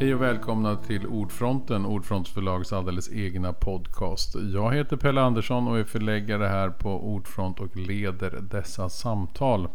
Hej 0.00 0.14
och 0.14 0.22
välkomna 0.22 0.76
till 0.76 1.06
Ordfronten, 1.06 1.86
Ordfronts 1.86 2.30
förlags 2.30 2.72
alldeles 2.72 3.12
egna 3.12 3.52
podcast. 3.52 4.34
Jag 4.54 4.74
heter 4.74 4.96
Pelle 4.96 5.20
Andersson 5.20 5.68
och 5.68 5.78
är 5.78 5.84
förläggare 5.84 6.46
här 6.46 6.70
på 6.70 7.14
Ordfront 7.14 7.60
och 7.60 7.76
leder 7.76 8.30
dessa 8.30 8.88
samtal. 8.88 9.68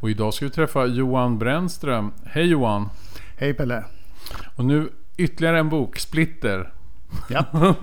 Och 0.00 0.10
idag 0.10 0.34
ska 0.34 0.44
vi 0.44 0.50
träffa 0.50 0.86
Johan 0.86 1.38
Brännström. 1.38 2.12
Hej 2.24 2.46
Johan! 2.46 2.88
Hej 3.38 3.54
Pelle! 3.54 3.84
Och 4.56 4.64
nu 4.64 4.88
ytterligare 5.16 5.58
en 5.58 5.68
bok, 5.68 5.98
Splitter. 5.98 6.72
Ja. 7.28 7.44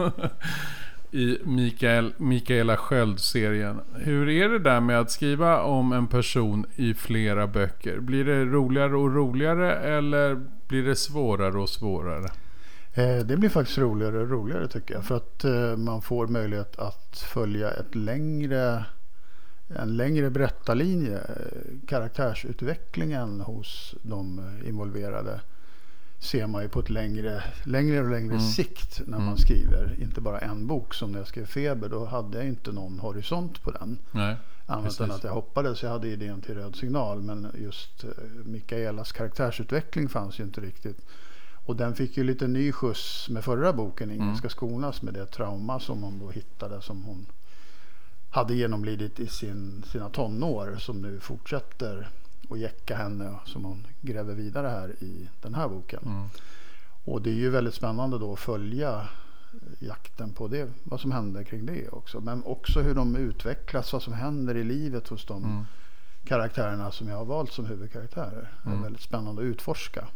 I 1.16 1.40
Mikael, 1.44 2.14
Mikaela 2.18 2.78
Sköld-serien. 2.78 3.82
Hur 3.94 4.30
är 4.30 4.50
det 4.50 4.60
där 4.60 4.82
med 4.82 5.00
att 5.00 5.12
skriva 5.12 5.62
om 5.62 5.94
en 5.94 6.08
person 6.08 6.66
i 6.76 6.94
flera 6.94 7.48
böcker? 7.48 8.00
Blir 8.00 8.26
det 8.26 8.46
roligare 8.46 8.96
och 8.96 9.16
roligare 9.16 9.76
eller 9.76 10.46
blir 10.68 10.84
det 10.84 10.96
svårare 10.96 11.58
och 11.58 11.70
svårare? 11.70 12.30
Eh, 12.94 13.18
det 13.26 13.38
blir 13.38 13.50
faktiskt 13.50 13.78
roligare 13.78 14.20
och 14.20 14.30
roligare 14.30 14.68
tycker 14.68 14.94
jag. 14.94 15.06
För 15.06 15.16
att 15.16 15.44
eh, 15.44 15.78
man 15.78 16.02
får 16.02 16.28
möjlighet 16.28 16.80
att 16.80 17.18
följa 17.34 17.72
ett 17.72 17.96
längre, 17.96 18.86
en 19.68 19.98
längre 19.98 20.30
berättarlinje. 20.30 21.18
Eh, 21.18 21.88
karaktärsutvecklingen 21.88 23.42
hos 23.42 23.96
de 24.02 24.42
involverade 24.66 25.40
ser 26.20 26.48
man 26.48 26.62
ju 26.64 26.70
på 26.70 26.80
ett 26.80 26.90
längre, 26.90 27.44
längre 27.64 28.00
och 28.00 28.10
längre 28.10 28.34
mm. 28.34 28.40
sikt 28.40 29.02
när 29.06 29.18
man 29.18 29.28
mm. 29.28 29.38
skriver. 29.38 29.96
Inte 30.00 30.22
bara 30.22 30.40
en 30.40 30.68
bok 30.68 30.94
som 30.94 31.12
när 31.12 31.20
jag 31.20 31.28
skrev 31.28 31.46
Feber. 31.46 31.90
Då 31.90 32.06
hade 32.06 32.38
jag 32.38 32.48
inte 32.48 32.72
någon 32.72 33.00
horisont 33.00 33.64
på 33.64 33.72
den. 33.72 34.00
Nej, 34.12 34.36
Annat 34.66 35.00
än 35.00 35.12
att 35.12 35.24
jag 35.24 35.34
hoppades. 35.34 35.84
Jag 35.84 35.90
hade 35.90 36.08
idén 36.08 36.42
till 36.42 36.56
Röd 36.56 36.76
signal. 36.76 37.22
Men 37.22 37.52
just 37.58 38.04
eh, 38.04 38.10
Mikaelas 38.46 39.12
karaktärsutveckling 39.12 40.10
fanns 40.10 40.40
ju 40.40 40.44
inte 40.44 40.62
riktigt. 40.62 41.06
Och 41.66 41.76
den 41.76 41.96
fick 41.96 42.18
ju 42.18 42.24
lite 42.24 42.48
ny 42.48 42.72
skjuts 42.72 43.30
med 43.30 43.44
förra 43.44 43.74
boken, 43.74 44.12
Ingen 44.12 44.24
mm. 44.24 44.36
ska 44.36 44.50
skonas, 44.50 45.02
med 45.02 45.14
det 45.14 45.26
trauma 45.26 45.80
som 45.80 46.04
hon 46.04 46.20
då 46.20 46.30
hittade 46.30 46.82
som 46.82 47.04
hon 47.04 47.26
hade 48.30 48.56
genomlidit 48.56 49.20
i 49.20 49.28
sin, 49.28 49.84
sina 49.92 50.10
tonår 50.10 50.76
som 50.80 51.02
nu 51.02 51.20
fortsätter 51.20 52.10
och 52.50 52.58
jäcka 52.58 52.96
henne 52.96 53.40
som 53.46 53.66
hon 53.66 53.88
gräver 54.02 54.36
vidare 54.36 54.68
här 54.68 55.04
i 55.04 55.30
den 55.42 55.56
här 55.56 55.70
boken. 55.70 56.04
Mm. 56.06 56.28
Och 57.06 57.22
det 57.22 57.30
är 57.30 57.34
ju 57.34 57.50
väldigt 57.50 57.74
spännande 57.74 58.20
då 58.20 58.34
att 58.34 58.40
följa 58.40 59.08
jakten 59.80 60.34
på 60.34 60.48
det, 60.48 60.72
vad 60.84 61.00
som 61.00 61.12
händer 61.12 61.44
kring 61.44 61.66
det 61.66 61.90
också. 61.90 62.22
Men 62.22 62.44
också 62.44 62.82
hur 62.82 62.96
de 62.96 63.16
utvecklas, 63.16 63.94
vad 63.94 64.04
som 64.04 64.14
händer 64.14 64.58
i 64.58 64.64
livet 64.64 65.08
hos 65.08 65.26
de 65.26 65.44
mm. 65.44 65.66
karaktärerna 66.26 66.92
som 66.92 67.08
jag 67.08 67.18
har 67.18 67.26
valt 67.26 67.52
som 67.52 67.66
huvudkaraktärer. 67.66 68.52
Det 68.64 68.70
är 68.70 68.72
mm. 68.72 68.84
väldigt 68.84 69.02
spännande 69.02 69.42
att 69.42 69.46
utforska. 69.46 70.08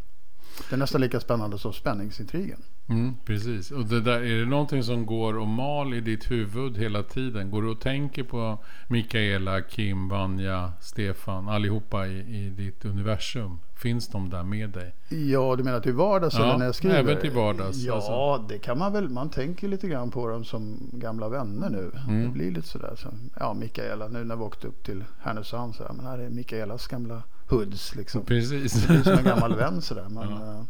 Det 0.69 0.75
är 0.75 0.77
nästan 0.77 1.01
lika 1.01 1.19
spännande 1.19 1.57
som 1.57 1.73
spänningsintrigen. 1.73 2.63
Mm, 2.89 3.15
precis. 3.25 3.71
Och 3.71 3.85
det 3.85 4.01
där, 4.01 4.21
är 4.21 4.39
det 4.39 4.45
någonting 4.45 4.83
som 4.83 5.05
går 5.05 5.37
och 5.37 5.47
mal 5.47 5.93
i 5.93 6.01
ditt 6.01 6.31
huvud 6.31 6.77
hela 6.77 7.03
tiden? 7.03 7.51
Går 7.51 7.61
du 7.61 7.69
och 7.69 7.79
tänker 7.79 8.23
på 8.23 8.63
Mikaela, 8.87 9.61
Kim, 9.61 10.09
Vanja, 10.09 10.71
Stefan, 10.81 11.49
allihopa 11.49 12.07
i, 12.07 12.45
i 12.45 12.49
ditt 12.49 12.85
universum? 12.85 13.59
Finns 13.75 14.07
de 14.07 14.29
där 14.29 14.43
med 14.43 14.69
dig? 14.69 14.95
Ja, 15.09 15.55
du 15.55 15.63
menar 15.63 15.79
till 15.79 15.93
vardags 15.93 16.35
ja, 16.35 16.43
eller 16.43 16.57
när 16.57 16.65
jag 16.65 16.75
skriver? 16.75 16.99
även 16.99 17.21
till 17.21 17.31
vardags. 17.31 17.77
Ja, 17.77 17.95
alltså. 17.95 18.47
det 18.49 18.59
kan 18.59 18.77
man 18.77 18.93
väl. 18.93 19.09
Man 19.09 19.29
tänker 19.29 19.67
lite 19.67 19.87
grann 19.87 20.11
på 20.11 20.27
dem 20.27 20.45
som 20.45 20.89
gamla 20.93 21.29
vänner 21.29 21.69
nu. 21.69 21.91
Mm. 22.07 22.23
Det 22.23 22.29
blir 22.29 22.51
lite 22.51 22.67
sådär. 22.67 22.93
Så, 22.97 23.07
ja, 23.39 23.53
Mikaela, 23.53 24.07
nu 24.07 24.23
när 24.23 24.35
vi 24.35 24.41
åkte 24.41 24.67
upp 24.67 24.83
till 24.83 25.03
Härnösand 25.21 25.75
så 25.75 25.83
här, 25.83 25.93
men 25.93 26.05
här 26.05 26.19
är 26.19 26.29
Mikaelas 26.29 26.87
gamla 26.87 27.23
hoods 27.49 27.95
liksom. 27.95 28.25
Precis. 28.25 28.73
Det 28.73 28.93
är 28.93 29.03
som 29.03 29.13
en 29.13 29.23
gammal 29.23 29.55
vän 29.55 29.81
sådär. 29.81 30.09
Man, 30.09 30.67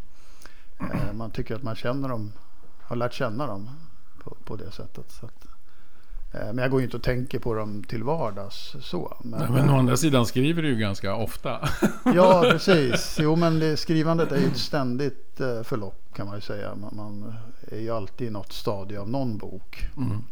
ja. 0.79 0.85
äh, 0.85 1.13
man 1.13 1.31
tycker 1.31 1.56
att 1.56 1.63
man 1.63 1.75
känner 1.75 2.09
dem, 2.09 2.31
har 2.81 2.95
lärt 2.95 3.13
känna 3.13 3.47
dem 3.47 3.69
på, 4.23 4.38
på 4.45 4.56
det 4.56 4.72
sättet. 4.72 5.12
Så 5.12 5.25
att, 5.25 5.45
äh, 6.34 6.45
men 6.45 6.57
jag 6.57 6.72
går 6.72 6.79
ju 6.79 6.85
inte 6.85 6.97
och 6.97 7.03
tänker 7.03 7.39
på 7.39 7.53
dem 7.53 7.84
till 7.84 8.03
vardags 8.03 8.75
så. 8.81 9.18
Men, 9.23 9.39
Nej, 9.39 9.50
men 9.50 9.69
å 9.69 9.79
andra 9.79 9.97
sidan 9.97 10.25
skriver 10.25 10.62
du 10.62 10.69
ju 10.69 10.75
ganska 10.75 11.16
ofta. 11.16 11.69
ja, 12.16 12.41
precis. 12.51 13.18
Jo, 13.22 13.35
men 13.35 13.59
det, 13.59 13.78
skrivandet 13.78 14.31
är 14.31 14.38
ju 14.38 14.47
ett 14.47 14.57
ständigt 14.57 15.41
förlopp 15.63 16.13
kan 16.13 16.28
man 16.28 16.35
ju 16.35 16.41
säga. 16.41 16.75
Man, 16.75 16.95
man, 16.95 17.34
är 17.68 17.79
ju 17.79 17.89
alltid 17.89 18.28
i 18.28 18.31
något 18.31 18.53
stadie 18.53 19.00
av 19.00 19.09
någon 19.09 19.38
bok. 19.38 19.88
Mm. 19.97 20.23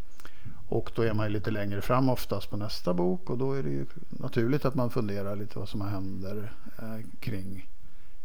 Och 0.69 0.91
då 0.95 1.01
är 1.01 1.13
man 1.13 1.25
ju 1.25 1.33
lite 1.33 1.51
längre 1.51 1.81
fram 1.81 2.09
oftast 2.09 2.50
på 2.50 2.57
nästa 2.57 2.94
bok 2.94 3.29
och 3.29 3.38
då 3.38 3.53
är 3.53 3.63
det 3.63 3.69
ju 3.69 3.85
naturligt 4.09 4.66
att 4.66 4.75
man 4.75 4.89
funderar 4.89 5.35
lite 5.35 5.59
vad 5.59 5.69
som 5.69 5.81
händer 5.81 6.51
eh, 6.79 7.05
kring, 7.19 7.69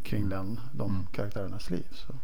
kring 0.03 0.29
den, 0.29 0.61
de 0.73 0.91
mm. 0.91 1.07
karaktärernas 1.07 1.71
liv. 1.71 1.87
Så. 1.91 2.15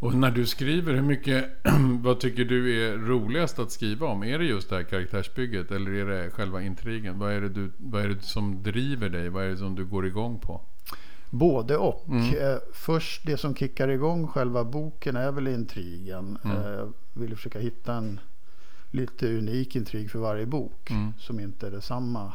Och 0.00 0.14
när 0.14 0.30
du 0.30 0.46
skriver, 0.46 0.94
hur 0.94 1.02
mycket, 1.02 1.50
vad 2.02 2.20
tycker 2.20 2.44
du 2.44 2.84
är 2.84 2.96
roligast 2.96 3.58
att 3.58 3.72
skriva 3.72 4.06
om? 4.06 4.24
Är 4.24 4.38
det 4.38 4.44
just 4.44 4.70
det 4.70 4.76
här 4.76 4.82
karaktärsbygget 4.82 5.70
eller 5.70 5.90
är 5.90 6.06
det 6.06 6.30
själva 6.30 6.62
intrigen? 6.62 7.18
Vad 7.18 7.32
är 7.32 7.40
det, 7.40 7.48
du, 7.48 7.70
vad 7.76 8.02
är 8.02 8.08
det 8.08 8.22
som 8.22 8.62
driver 8.62 9.08
dig? 9.08 9.28
Vad 9.28 9.44
är 9.44 9.48
det 9.48 9.56
som 9.56 9.74
du 9.74 9.84
går 9.84 10.06
igång 10.06 10.38
på? 10.38 10.60
Både 11.30 11.76
och. 11.76 12.08
Mm. 12.08 12.34
Eh, 12.34 12.58
först 12.72 13.26
det 13.26 13.36
som 13.36 13.54
kickar 13.54 13.88
igång 13.88 14.26
själva 14.26 14.64
boken 14.64 15.16
är 15.16 15.32
väl 15.32 15.48
intrigen. 15.48 16.38
Mm. 16.44 16.56
Eh, 16.56 16.86
vill 17.12 17.36
försöka 17.36 17.58
hitta 17.58 17.94
en 17.94 18.20
lite 18.90 19.26
unik 19.26 19.76
intrig 19.76 20.10
för 20.10 20.18
varje 20.18 20.46
bok 20.46 20.90
mm. 20.90 21.12
som 21.18 21.40
inte 21.40 21.66
är 21.66 21.70
det 21.70 21.80
samma, 21.80 22.32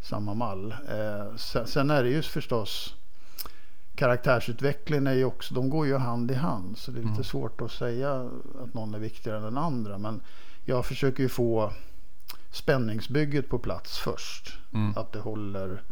samma 0.00 0.34
mall. 0.34 0.72
Eh, 0.88 1.36
sen, 1.36 1.66
sen, 1.66 1.90
är 1.90 2.02
det 2.02 2.10
ju 2.10 2.22
förstås 2.22 2.94
karaktärsutvecklingen 3.94 5.06
är 5.06 5.12
ju 5.12 5.24
också, 5.24 5.54
de 5.54 5.70
går 5.70 5.86
ju 5.86 5.96
hand 5.96 6.30
i 6.30 6.34
hand 6.34 6.78
så 6.78 6.90
det 6.90 6.98
är 6.98 7.02
lite 7.02 7.12
mm. 7.12 7.24
svårt 7.24 7.60
att 7.60 7.70
säga 7.70 8.30
att 8.62 8.74
någon 8.74 8.94
är 8.94 8.98
viktigare 8.98 9.38
än 9.38 9.44
den 9.44 9.58
andra. 9.58 9.98
Men 9.98 10.20
jag 10.64 10.86
försöker 10.86 11.22
ju 11.22 11.28
få 11.28 11.72
spänningsbygget 12.50 13.48
på 13.48 13.58
plats 13.58 13.98
först. 13.98 14.58
Mm. 14.72 14.92
Att 14.96 15.12
det 15.12 15.18
håller 15.18 15.82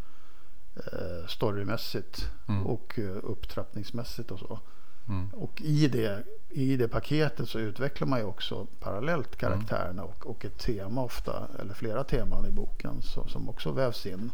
eh, 0.76 1.26
storymässigt 1.26 2.30
mm. 2.48 2.66
och 2.66 2.98
eh, 2.98 3.16
upptrappningsmässigt 3.22 4.30
och 4.30 4.38
så. 4.38 4.60
Mm. 5.08 5.28
Och 5.28 5.62
i 5.62 5.88
det, 5.88 6.24
i 6.48 6.76
det 6.76 6.88
paketet 6.88 7.48
så 7.48 7.58
utvecklar 7.58 8.08
man 8.08 8.18
ju 8.18 8.24
också 8.24 8.66
parallellt 8.80 9.36
karaktärerna 9.36 10.04
och, 10.04 10.26
och 10.26 10.44
ett 10.44 10.58
tema 10.58 11.02
ofta, 11.02 11.48
eller 11.58 11.74
flera 11.74 12.04
teman 12.04 12.46
i 12.46 12.50
boken 12.50 13.02
så, 13.02 13.28
som 13.28 13.48
också 13.48 13.72
vävs 13.72 14.06
in. 14.06 14.30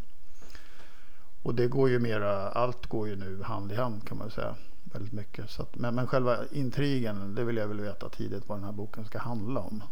Och 1.42 1.54
det 1.54 1.66
går 1.66 1.90
ju 1.90 1.98
mera, 1.98 2.48
allt 2.48 2.86
går 2.86 3.08
ju 3.08 3.16
nu 3.16 3.42
hand 3.42 3.72
i 3.72 3.74
hand 3.74 4.08
kan 4.08 4.18
man 4.18 4.30
säga. 4.30 4.54
Väldigt 4.84 5.12
mycket. 5.12 5.50
Så 5.50 5.62
att, 5.62 5.76
men, 5.76 5.94
men 5.94 6.06
själva 6.06 6.38
intrigen, 6.52 7.34
det 7.34 7.44
vill 7.44 7.56
jag 7.56 7.68
väl 7.68 7.80
veta 7.80 8.08
tidigt 8.08 8.48
vad 8.48 8.58
den 8.58 8.64
här 8.64 8.72
boken 8.72 9.04
ska 9.04 9.18
handla 9.18 9.60
om. 9.60 9.82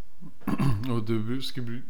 Och 0.92 1.04
du, 1.04 1.40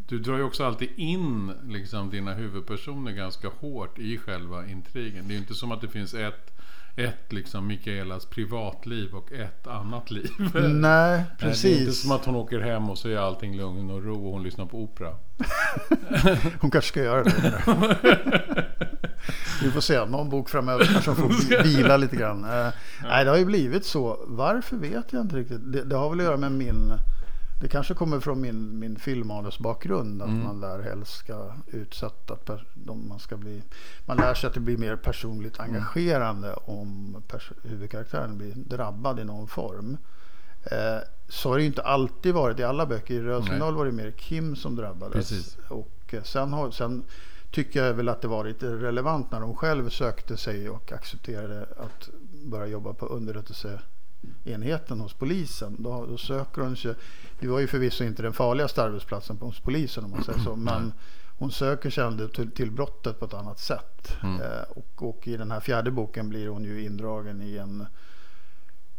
du 0.08 0.18
drar 0.18 0.36
ju 0.36 0.42
också 0.42 0.64
alltid 0.64 0.88
in 0.96 1.52
liksom, 1.68 2.10
dina 2.10 2.34
huvudpersoner 2.34 3.12
ganska 3.12 3.48
hårt 3.48 3.98
i 3.98 4.18
själva 4.18 4.66
intrigen. 4.66 5.28
Det 5.28 5.32
är 5.32 5.34
ju 5.34 5.40
inte 5.40 5.54
som 5.54 5.72
att 5.72 5.80
det 5.80 5.88
finns 5.88 6.14
ett 6.14 6.61
ett 6.96 7.32
liksom 7.32 7.66
Mikaelas 7.66 8.26
privatliv 8.26 9.14
och 9.14 9.32
ett 9.32 9.66
annat 9.66 10.10
liv. 10.10 10.30
Nej, 10.72 11.22
precis. 11.38 11.62
Det 11.62 11.68
är 11.68 11.80
inte 11.80 11.92
som 11.92 12.10
att 12.10 12.24
hon 12.24 12.36
åker 12.36 12.60
hem 12.60 12.90
och 12.90 12.98
så 12.98 13.08
är 13.08 13.16
allting 13.16 13.56
lugn 13.56 13.90
och 13.90 14.04
ro 14.04 14.26
och 14.26 14.32
hon 14.32 14.42
lyssnar 14.42 14.66
på 14.66 14.78
opera. 14.82 15.08
hon 16.60 16.70
kanske 16.70 16.88
ska 16.88 17.02
göra 17.02 17.24
det. 17.24 17.62
Vi 19.62 19.70
får 19.70 19.80
se, 19.80 20.04
någon 20.04 20.30
bok 20.30 20.48
framöver 20.48 20.84
kanske 20.84 21.10
hon 21.10 21.16
får 21.16 21.62
vila 21.62 21.96
lite 21.96 22.16
grann. 22.16 22.44
Eh, 22.44 22.68
nej, 23.02 23.24
det 23.24 23.30
har 23.30 23.38
ju 23.38 23.44
blivit 23.44 23.84
så. 23.84 24.24
Varför 24.26 24.76
vet 24.76 25.12
jag 25.12 25.22
inte 25.22 25.36
riktigt. 25.36 25.72
Det, 25.72 25.84
det 25.84 25.96
har 25.96 26.10
väl 26.10 26.20
att 26.20 26.24
göra 26.24 26.36
med 26.36 26.52
min 26.52 26.98
det 27.62 27.68
kanske 27.68 27.94
kommer 27.94 28.20
från 28.20 28.40
min, 28.40 28.78
min 28.78 28.96
filmmanusbakgrund. 28.96 30.22
Att 30.22 30.28
mm. 30.28 30.44
man 30.44 30.60
lär 30.60 30.82
helst 30.82 31.12
ska 31.12 31.52
utsätta 31.66 32.36
man 33.08 33.18
ska 33.18 33.36
bli. 33.36 33.62
Man 34.06 34.16
lär 34.16 34.34
sig 34.34 34.48
att 34.48 34.54
det 34.54 34.60
blir 34.60 34.76
mer 34.76 34.96
personligt 34.96 35.58
mm. 35.58 35.70
engagerande 35.70 36.48
mm. 36.48 36.58
om 36.64 37.16
pers 37.28 37.52
huvudkaraktären 37.62 38.38
blir 38.38 38.54
drabbad 38.54 39.20
i 39.20 39.24
någon 39.24 39.48
form. 39.48 39.96
Eh, 40.64 40.98
så 41.28 41.48
har 41.50 41.58
det 41.58 41.64
inte 41.64 41.82
alltid 41.82 42.34
varit 42.34 42.58
i 42.58 42.62
alla 42.62 42.86
böcker. 42.86 43.14
I 43.14 43.20
Röd 43.20 43.44
signal 43.44 43.74
var 43.74 43.86
det 43.86 43.92
mer 43.92 44.10
Kim 44.10 44.56
som 44.56 44.76
drabbades. 44.76 45.14
Precis. 45.14 45.58
Och 45.68 46.14
eh, 46.14 46.22
sen, 46.22 46.52
har, 46.52 46.70
sen 46.70 47.04
tycker 47.50 47.84
jag 47.84 47.94
väl 47.94 48.08
att 48.08 48.20
det 48.20 48.28
var 48.28 48.44
lite 48.44 48.66
relevant 48.66 49.32
när 49.32 49.40
de 49.40 49.56
själv 49.56 49.88
sökte 49.88 50.36
sig 50.36 50.70
och 50.70 50.92
accepterade 50.92 51.62
att 51.62 52.10
börja 52.44 52.66
jobba 52.66 52.92
på 52.92 53.06
underrättelse 53.06 53.80
enheten 54.44 55.00
hos 55.00 55.14
polisen. 55.14 55.76
Då, 55.78 56.06
då 56.06 56.16
söker 56.16 56.62
hon 56.62 56.76
sig. 56.76 56.94
Det 57.40 57.48
var 57.48 57.60
ju 57.60 57.66
förvisso 57.66 58.04
inte 58.04 58.22
den 58.22 58.32
farligaste 58.32 58.82
arbetsplatsen 58.82 59.38
hos 59.40 59.60
polisen 59.60 60.04
om 60.04 60.10
man 60.10 60.24
säger 60.24 60.38
så. 60.38 60.56
Men 60.56 60.92
hon 61.38 61.52
söker 61.52 61.90
sig 61.90 62.04
ändå 62.04 62.28
till, 62.28 62.50
till 62.50 62.70
brottet 62.70 63.18
på 63.18 63.24
ett 63.24 63.34
annat 63.34 63.58
sätt. 63.58 64.16
Mm. 64.22 64.40
Eh, 64.40 64.62
och, 64.68 65.08
och, 65.08 65.28
i 65.28 65.36
den 65.36 65.50
här 65.50 65.60
fjärde 65.60 65.90
boken 65.90 66.28
blir 66.28 66.48
hon 66.48 66.64
ju 66.64 66.84
indragen 66.84 67.42
i 67.42 67.56
en 67.56 67.86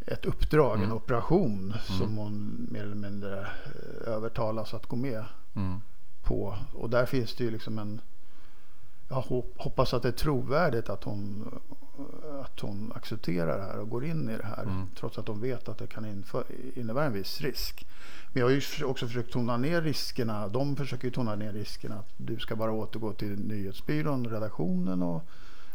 ett 0.08 0.26
uppdrag, 0.26 0.76
mm. 0.76 0.90
en 0.90 0.96
operation 0.96 1.60
mm. 1.60 2.00
som 2.00 2.18
hon 2.18 2.68
mer 2.72 2.84
eller 2.84 2.96
mindre 2.96 3.42
eh, 3.42 4.14
övertalas 4.14 4.74
att 4.74 4.86
gå 4.86 4.96
med 4.96 5.26
mm. 5.56 5.82
på. 6.24 6.58
Och 6.74 6.90
där 6.90 7.06
finns 7.06 7.36
det 7.36 7.44
ju 7.44 7.52
liksom 7.52 7.80
en 7.80 8.02
jag 9.10 9.44
hoppas 9.58 9.94
att 9.94 10.02
det 10.02 10.08
är 10.08 10.12
trovärdigt 10.12 10.90
att 10.90 11.04
hon 11.04 11.52
att 12.54 12.60
hon 12.60 12.92
accepterar 12.96 13.58
det 13.58 13.64
här 13.64 13.80
och 13.80 13.90
går 13.90 14.06
in 14.06 14.30
i 14.30 14.38
det 14.38 14.46
här. 14.46 14.64
Mm. 14.64 14.88
Trots 15.00 15.18
att 15.18 15.26
de 15.26 15.42
vet 15.42 15.70
att 15.70 15.78
det 15.78 15.88
kan 15.88 16.24
innebära 16.76 17.06
en 17.06 17.14
viss 17.14 17.42
risk. 17.42 17.86
Men 18.34 18.40
jag 18.42 18.48
har 18.48 18.52
ju 18.80 18.86
också 18.86 19.08
försökt 19.08 19.34
tona 19.34 19.58
ner 19.58 19.82
riskerna. 19.82 20.48
De 20.48 20.76
försöker 20.76 21.06
ju 21.06 21.12
tona 21.12 21.36
ner 21.36 21.54
riskerna. 21.54 21.96
Att 21.96 22.10
du 22.18 22.40
ska 22.40 22.56
bara 22.56 22.72
återgå 22.72 23.14
till 23.14 23.40
nyhetsbyrån, 23.40 24.28
redaktionen 24.28 25.04
och 25.04 25.24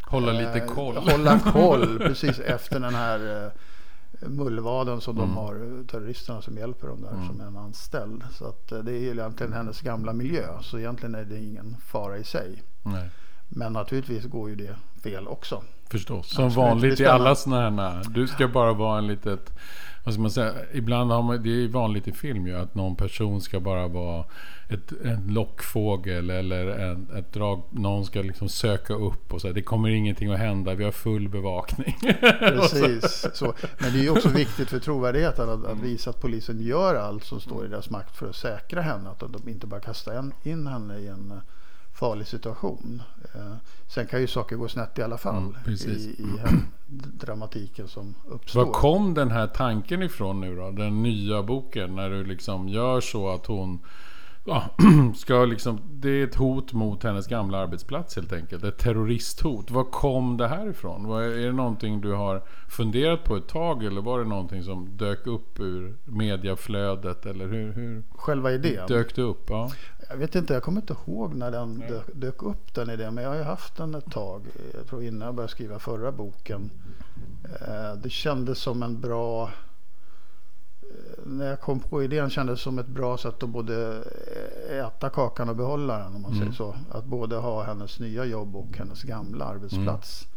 Hålla 0.01 0.31
lite 0.31 0.59
eh, 0.59 0.65
koll. 0.73 0.97
Hålla 0.97 1.39
koll 1.53 1.99
precis 1.99 2.39
efter 2.39 2.79
den 2.79 2.95
här 2.95 3.45
eh, 3.45 3.51
mullvaden 4.29 5.01
som 5.01 5.17
Mm. 5.17 5.29
de 5.29 5.37
har, 5.37 5.83
terroristerna 5.87 6.41
som 6.41 6.57
hjälper 6.57 6.87
dem 6.87 7.01
där 7.01 7.11
Mm. 7.11 7.27
som 7.27 7.41
en 7.41 7.57
anställd. 7.57 8.23
Så 8.33 8.45
att 8.45 8.71
eh, 8.71 8.79
det 8.79 8.91
är 8.91 9.11
egentligen 9.13 9.53
hennes 9.53 9.81
gamla 9.81 10.13
miljö. 10.13 10.47
Så 10.61 10.79
egentligen 10.79 11.15
är 11.15 11.25
det 11.25 11.39
ingen 11.39 11.75
fara 11.85 12.17
i 12.17 12.23
sig. 12.23 12.63
Nej. 12.83 13.09
Men 13.49 13.73
naturligtvis 13.73 14.25
går 14.25 14.49
ju 14.49 14.55
det 14.55 14.75
fel 15.03 15.27
också. 15.27 15.63
Förstås. 15.91 16.29
Som 16.29 16.45
Absolut. 16.45 16.67
Vanligt 16.67 16.99
i 16.99 17.05
alla 17.05 17.35
sådana 17.35 17.89
här. 17.89 18.03
Du 18.09 18.27
ska 18.27 18.47
bara 18.47 18.73
vara 18.73 18.97
en 18.97 19.07
litet... 19.07 19.53
Vad 20.03 20.13
ska 20.13 20.21
man 20.21 20.31
säga? 20.31 20.53
Ibland 20.73 21.11
har 21.11 21.21
man... 21.21 21.43
Det 21.43 21.49
är 21.49 21.67
vanligt 21.67 22.07
i 22.07 22.11
film 22.11 22.47
ju. 22.47 22.55
Att 22.55 22.75
någon 22.75 22.95
person 22.95 23.41
ska 23.41 23.59
bara 23.59 23.87
vara 23.87 24.25
ett, 24.69 24.91
en 25.03 25.27
lockfågel. 25.33 26.29
Eller 26.29 26.67
en, 26.67 27.09
ett 27.17 27.33
drag. 27.33 27.63
Någon 27.71 28.05
ska 28.05 28.21
liksom 28.21 28.49
söka 28.49 28.93
upp 28.93 29.33
och 29.33 29.41
så. 29.41 29.47
här, 29.47 29.53
Det 29.53 29.61
kommer 29.61 29.89
ingenting 29.89 30.31
att 30.31 30.39
hända. 30.39 30.73
Vi 30.73 30.83
har 30.83 30.91
full 30.91 31.29
bevakning. 31.29 31.97
Precis. 32.39 33.27
Så. 33.33 33.53
Men 33.77 33.93
det 33.93 33.99
är 33.99 34.03
ju 34.03 34.09
också 34.09 34.29
viktigt 34.29 34.69
för 34.69 34.79
trovärdigheten 34.79 35.49
att, 35.49 35.65
att 35.65 35.79
visa 35.79 36.09
att 36.09 36.21
polisen 36.21 36.61
gör 36.61 36.95
allt 36.95 37.23
som 37.23 37.39
står 37.39 37.65
i 37.65 37.67
deras 37.67 37.89
makt 37.89 38.17
för 38.17 38.29
att 38.29 38.35
säkra 38.35 38.81
henne. 38.81 39.09
Att 39.09 39.19
de 39.19 39.49
inte 39.49 39.67
bara 39.67 39.81
kastar 39.81 40.31
in 40.43 40.67
henne 40.67 40.97
i 40.97 41.07
en 41.07 41.41
farlig 41.99 42.27
situation. 42.27 43.01
Eh, 43.35 43.53
sen 43.87 44.07
kan 44.07 44.21
ju 44.21 44.27
saker 44.27 44.55
gå 44.55 44.67
snett 44.67 44.99
i 44.99 45.03
alla 45.03 45.17
fall 45.17 45.35
Mm, 45.35 45.55
i, 45.67 45.73
i 45.73 46.25
dramatiken 47.19 47.87
som 47.87 48.15
uppstår. 48.27 48.65
Var 48.65 48.73
kom 48.73 49.13
den 49.13 49.31
här 49.31 49.47
tanken 49.47 50.03
ifrån 50.03 50.41
nu 50.41 50.55
då? 50.55 50.71
Den 50.71 51.03
nya 51.03 51.43
boken. 51.43 51.95
När 51.95 52.09
du 52.09 52.23
liksom 52.23 52.69
gör 52.69 53.01
så 53.01 53.29
att 53.29 53.45
hon... 53.45 53.79
Ja, 54.45 54.63
ska 55.15 55.45
liksom, 55.45 55.79
det 55.91 56.09
är 56.09 56.23
ett 56.23 56.35
hot 56.35 56.73
mot 56.73 57.03
hennes 57.03 57.27
gamla 57.27 57.57
arbetsplats 57.57 58.15
helt 58.15 58.33
enkelt. 58.33 58.63
Ett 58.63 58.77
terroristhot. 58.77 59.71
Var 59.71 59.83
kom 59.83 60.37
det 60.37 60.47
här 60.47 60.69
ifrån? 60.69 61.07
Var, 61.07 61.21
är 61.21 61.45
det 61.45 61.51
någonting 61.53 62.01
du 62.01 62.13
har 62.13 62.41
funderat 62.69 63.23
på 63.23 63.35
ett 63.35 63.47
tag? 63.47 63.83
Eller 63.83 64.01
var 64.01 64.19
det 64.19 64.25
någonting 64.25 64.63
som 64.63 64.97
dök 64.97 65.27
upp 65.27 65.59
ur 65.59 65.97
mediaflödet? 66.05 67.25
Eller 67.25 67.47
hur, 67.47 67.73
hur 67.73 68.03
Själva 68.11 68.51
idén. 68.51 68.87
dök 68.87 69.15
det 69.15 69.21
upp? 69.21 69.45
Ja. 69.49 69.71
Jag 70.09 70.17
vet 70.17 70.35
inte, 70.35 70.53
jag 70.53 70.63
kommer 70.63 70.81
inte 70.81 70.95
ihåg 71.07 71.35
när 71.35 71.51
den 71.51 71.73
Nej. 71.77 71.89
dök, 71.89 72.05
dök 72.13 72.43
upp 72.43 72.73
den 72.73 72.89
idén. 72.89 73.13
Men 73.15 73.23
jag 73.23 73.31
har 73.31 73.37
ju 73.37 73.43
haft 73.43 73.75
den 73.77 73.95
ett 73.95 74.11
tag. 74.11 74.41
Jag 74.73 74.87
tror 74.87 75.03
innan 75.03 75.25
jag 75.25 75.35
började 75.35 75.51
skriva 75.51 75.79
förra 75.79 76.11
boken. 76.11 76.71
Eh, 77.67 77.93
Det 78.03 78.09
kändes 78.09 78.59
som 78.59 78.83
en 78.83 79.01
bra... 79.01 79.43
eh, 80.81 81.25
När 81.25 81.47
jag 81.49 81.61
kom 81.61 81.79
på 81.79 82.03
idén 82.03 82.29
kändes 82.29 82.59
det 82.59 82.63
som 82.63 82.79
ett 82.79 82.87
bra 82.87 83.17
sätt 83.17 83.43
att 83.43 83.49
både 83.49 84.03
äta 84.69 85.09
kakan 85.09 85.49
och 85.49 85.55
behålla 85.55 85.97
den. 85.97 86.15
Om 86.15 86.21
man 86.21 86.31
Mm. 86.31 86.39
säger 86.43 86.51
så. 86.53 86.75
Att 86.91 87.05
både 87.05 87.35
ha 87.35 87.63
hennes 87.63 87.99
nya 87.99 88.25
jobb 88.25 88.55
och 88.55 88.77
hennes 88.77 89.03
gamla 89.03 89.45
arbetsplats 89.45 90.27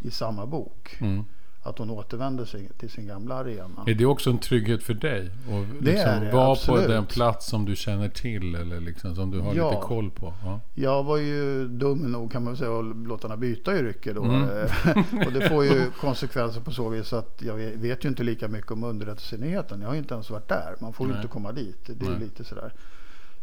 i 0.00 0.10
samma 0.10 0.46
bok. 0.46 0.96
Mm. 1.00 1.24
Att 1.66 1.78
hon 1.78 1.90
återvänder 1.90 2.44
sig 2.44 2.68
till 2.78 2.90
sin 2.90 3.06
gamla 3.06 3.34
arena. 3.34 3.84
Är 3.86 3.94
det 3.94 4.06
också 4.06 4.30
en 4.30 4.38
trygghet 4.38 4.82
för 4.82 4.94
dig? 4.94 5.30
Och 5.50 5.66
Det 5.80 5.90
liksom 5.90 6.08
är 6.10 6.24
det, 6.24 6.32
vara 6.32 6.56
på 6.66 6.76
den 6.76 7.06
plats 7.06 7.46
som 7.46 7.64
du 7.64 7.76
känner 7.76 8.08
till 8.08 8.54
eller 8.54 8.80
liksom, 8.80 9.14
som 9.14 9.30
du 9.30 9.40
har 9.40 9.54
Ja. 9.54 9.70
lite 9.70 9.82
koll 9.82 10.10
på? 10.10 10.32
Ja. 10.44 10.60
Jag 10.74 11.02
var 11.04 11.16
ju 11.16 11.68
dum 11.68 11.98
nog 12.12 12.32
kan 12.32 12.44
man 12.44 12.56
säga 12.56 12.78
att 12.78 12.96
låta 12.96 13.28
henne 13.28 13.40
byta 13.40 13.78
yrke 13.78 14.12
då. 14.12 14.22
Mm. 14.24 14.48
Och 15.26 15.32
det 15.32 15.48
får 15.48 15.64
ju 15.64 15.90
konsekvenser 16.00 16.60
på 16.60 16.70
så 16.70 16.88
vis 16.88 17.12
att 17.12 17.42
jag 17.42 17.54
vet 17.56 18.04
ju 18.04 18.08
inte 18.08 18.22
lika 18.22 18.48
mycket 18.48 18.70
om 18.70 18.84
underrättelseenheten. 18.84 19.80
Jag 19.80 19.88
har 19.88 19.94
ju 19.94 20.00
inte 20.00 20.14
ens 20.14 20.30
varit 20.30 20.48
där. 20.48 20.74
Man 20.80 20.92
får 20.92 21.08
ju 21.08 21.16
inte 21.16 21.28
komma 21.28 21.52
dit. 21.52 21.80
Det 21.86 22.06
är 22.06 22.10
Nej. 22.10 22.18
lite 22.20 22.44
sådär 22.44 22.72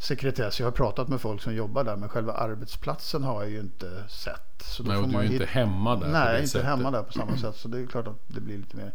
sekretess. 0.02 0.60
Jag 0.60 0.68
har 0.68 0.72
pratat 0.72 1.08
med 1.08 1.22
folk 1.22 1.42
som 1.42 1.56
jobbar 1.56 1.84
där 1.84 1.96
men 1.96 2.10
själva 2.10 2.34
arbetsplatsen 2.34 3.24
har 3.24 3.42
jag 3.42 3.52
ju 3.52 3.60
inte 3.60 4.04
sett. 4.10 4.64
Så 4.64 4.84
Nej, 4.84 4.96
får 4.96 5.04
och 5.04 5.10
du 5.10 5.16
är 5.16 5.24
man 5.24 5.34
inte 5.34 5.46
hemma 5.46 5.96
där 5.96 6.08
Nej, 6.08 6.36
inte 6.38 6.48
sättet. 6.48 6.68
hemma 6.68 6.92
där 6.92 7.04
på 7.04 7.14
samma 7.14 7.38
sätt. 7.38 7.56
Så 7.56 7.68
det 7.68 7.80
är 7.80 7.86
klart 7.86 8.08
att 8.08 8.20
det 8.28 8.42
blir 8.42 8.58
lite 8.58 8.78
mer 8.78 8.92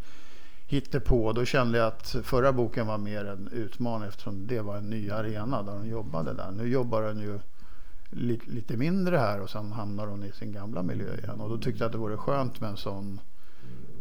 hittepå. 0.67 1.33
Då 1.33 1.45
kände 1.45 1.79
jag 1.79 1.87
att 1.87 2.17
förra 2.23 2.53
boken 2.53 2.87
var 2.87 2.99
mer 2.99 3.25
en 3.25 3.49
utmaning 3.53 4.09
eftersom 4.09 4.47
det 4.47 4.61
var 4.61 4.77
en 4.77 4.91
ny 4.91 5.11
arena 5.11 5.63
där 5.63 5.73
hon 5.73 5.89
jobbade 5.89 6.33
där. 6.33 6.51
Nu 6.51 6.69
jobbar 6.69 7.03
hon 7.03 7.21
ju 7.21 7.41
li, 8.11 8.41
lite 8.47 8.77
mindre 8.77 9.17
här 9.17 9.41
och 9.41 9.51
sen 9.51 9.73
hamnar 9.73 10.07
hon 10.07 10.25
i 10.25 10.33
sin 10.33 10.53
gamla 10.53 10.83
miljö 10.83 11.15
igen. 11.15 11.41
Och 11.41 11.49
då 11.49 11.59
tyckte 11.59 11.85
jag 11.85 11.87
att 11.87 11.93
det 11.93 11.99
vore 11.99 12.17
skönt 12.17 12.61
med 12.61 12.71
en 12.71 12.77
sån 12.77 13.21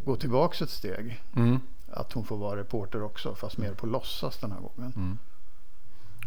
gå 0.06 0.16
tillbaks 0.16 0.62
ett 0.62 0.70
steg. 0.70 1.22
Mm. 1.36 1.60
Att 1.92 2.14
hon 2.14 2.26
får 2.26 2.38
vara 2.38 2.60
reporter 2.60 3.04
också 3.04 3.36
fast 3.36 3.58
mer 3.58 3.74
på 3.74 3.86
låtsas 3.86 4.38
den 4.38 4.52
här 4.52 4.60
gången. 4.60 4.94
Mm. 4.96 5.18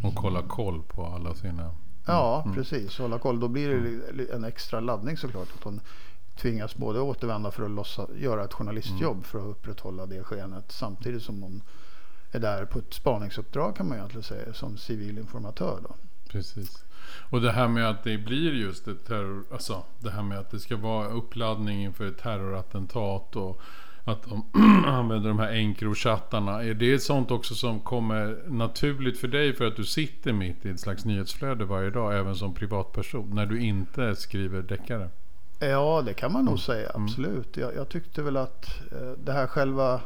Och 0.03 0.13
hålla 0.21 0.43
koll 0.43 0.83
på 0.83 1.07
alla 1.07 1.35
sina... 1.35 1.71
Ja, 2.07 2.43
Mm. 2.45 2.57
precis. 2.57 2.99
Hålla 2.99 3.19
koll. 3.19 3.41
Då 3.41 3.49
blir 3.49 3.69
det 3.69 4.13
li- 4.13 4.31
en 4.33 4.45
extra 4.45 4.81
laddning 4.81 5.17
såklart. 5.17 5.49
Att 5.59 5.65
hon 5.65 5.81
tvingas 6.41 6.77
både 6.77 7.01
återvända 7.01 7.51
för 7.51 7.65
att 7.65 7.71
lossa, 7.71 8.07
göra 8.17 8.45
ett 8.45 8.53
journalistjobb 8.53 9.13
Mm. 9.17 9.23
för 9.25 9.39
att 9.39 9.45
upprätthålla 9.47 10.07
det 10.07 10.25
skenet. 10.25 10.73
Samtidigt 10.73 11.23
som 11.23 11.43
hon 11.43 11.63
är 12.33 12.39
där 12.41 12.65
på 12.65 12.79
ett 12.79 12.95
spaningsuppdrag 12.95 13.77
kan 13.77 13.89
man 13.89 13.97
egentligen 13.99 14.23
säga 14.23 14.53
som 14.55 14.77
civil 14.77 15.19
informatör. 15.19 15.79
Då. 15.83 15.95
Precis. 16.29 16.85
Och 17.31 17.41
det 17.41 17.53
här 17.53 17.69
med 17.69 17.91
att 17.91 18.05
det 18.05 18.19
blir 18.19 18.53
just 18.53 18.89
ett 18.89 19.07
terror... 19.07 19.45
Alltså 19.53 19.83
det 20.01 20.11
här 20.11 20.23
med 20.23 20.39
att 20.39 20.51
det 20.51 20.61
ska 20.61 20.77
vara 20.77 21.09
uppladdning 21.09 21.83
inför 21.85 22.07
ett 22.07 22.19
terrorattentat 22.19 23.37
och 23.37 23.61
att 24.09 24.23
de 24.23 24.45
använder 24.87 25.29
de 25.29 25.39
här 25.39 25.53
Encrochattarna. 25.53 26.63
Är 26.65 26.75
det 26.75 26.99
sånt 26.99 27.31
också 27.31 27.55
som 27.55 27.81
kommer 27.81 28.39
naturligt 28.49 29.19
för 29.19 29.29
dig 29.29 29.53
för 29.55 29.67
att 29.67 29.77
du 29.77 29.85
sitter 29.85 30.33
mitt 30.33 30.67
i 30.67 30.71
ett 30.71 30.81
slags 30.81 31.05
nyhetsflöde 31.05 31.65
varje 31.65 31.91
dag 31.91 32.19
även 32.19 32.35
som 32.37 32.55
privatperson 32.55 33.31
när 33.35 33.47
du 33.47 33.61
inte 33.61 34.17
skriver 34.17 34.63
deckare? 34.63 35.09
Ja, 35.59 36.03
det 36.07 36.15
kan 36.15 36.33
man 36.33 36.45
nog 36.45 36.53
Mm. 36.53 36.59
säga. 36.59 36.91
Mm. 36.91 37.05
Absolut. 37.05 37.57
Jag, 37.57 37.75
jag 37.77 37.89
tyckte 37.89 38.23
väl 38.23 38.37
att 38.37 38.67
eh, 38.93 39.11
det 39.25 39.33
här 39.33 39.47
själva 39.47 40.01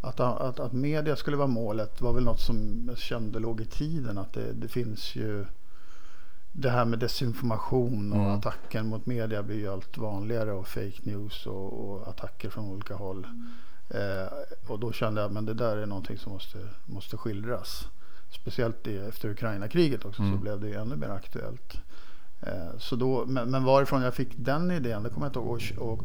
att, 0.00 0.20
att, 0.20 0.60
att 0.60 0.72
media 0.72 1.16
skulle 1.16 1.36
vara 1.36 1.48
målet 1.48 2.00
var 2.00 2.12
väl 2.12 2.24
något 2.24 2.40
som 2.40 2.84
jag 2.88 2.98
kände 2.98 3.38
låg 3.38 3.60
i 3.60 3.64
tiden. 3.64 4.18
Att 4.18 4.32
det, 4.32 4.52
det 4.52 4.68
finns 4.68 5.16
ju 5.16 5.44
det 6.52 6.70
här 6.70 6.84
med 6.84 6.98
desinformation 6.98 8.12
och 8.12 8.18
Mm. 8.18 8.30
attacken 8.38 8.86
mot 8.86 9.06
media 9.06 9.42
blir 9.42 9.56
ju 9.56 9.68
allt 9.72 9.98
vanligare 9.98 10.52
och 10.52 10.68
fake 10.68 11.00
news 11.02 11.46
och, 11.46 11.90
och 11.90 12.08
attacker 12.08 12.50
från 12.50 12.64
olika 12.64 12.94
håll. 12.94 13.26
Eh, 13.90 14.32
och 14.70 14.78
då 14.78 14.92
kände 14.92 15.20
jag 15.20 15.36
att 15.38 15.46
det 15.46 15.54
där 15.54 15.76
är 15.76 15.86
någonting 15.86 16.18
som 16.18 16.32
måste, 16.32 16.58
måste 16.86 17.16
skildras. 17.16 17.88
Speciellt 18.30 18.86
i, 18.86 18.98
efter 18.98 19.28
Ukraina-kriget 19.28 20.04
också 20.04 20.22
Mm. 20.22 20.34
så 20.34 20.40
blev 20.42 20.60
det 20.60 20.68
ju 20.68 20.74
ännu 20.74 20.96
mer 20.96 21.08
aktuellt. 21.08 21.74
Eh, 22.42 22.78
så 22.78 22.96
då, 22.96 23.24
men, 23.26 23.50
men 23.50 23.64
varifrån 23.64 24.02
jag 24.02 24.14
fick 24.14 24.28
den 24.36 24.70
idén, 24.70 25.02
det 25.02 25.10
kommer 25.10 25.26
jag 25.26 25.30
inte 25.30 25.38
ihåg. 25.38 25.62
Och, 25.88 25.92
och 25.92 26.04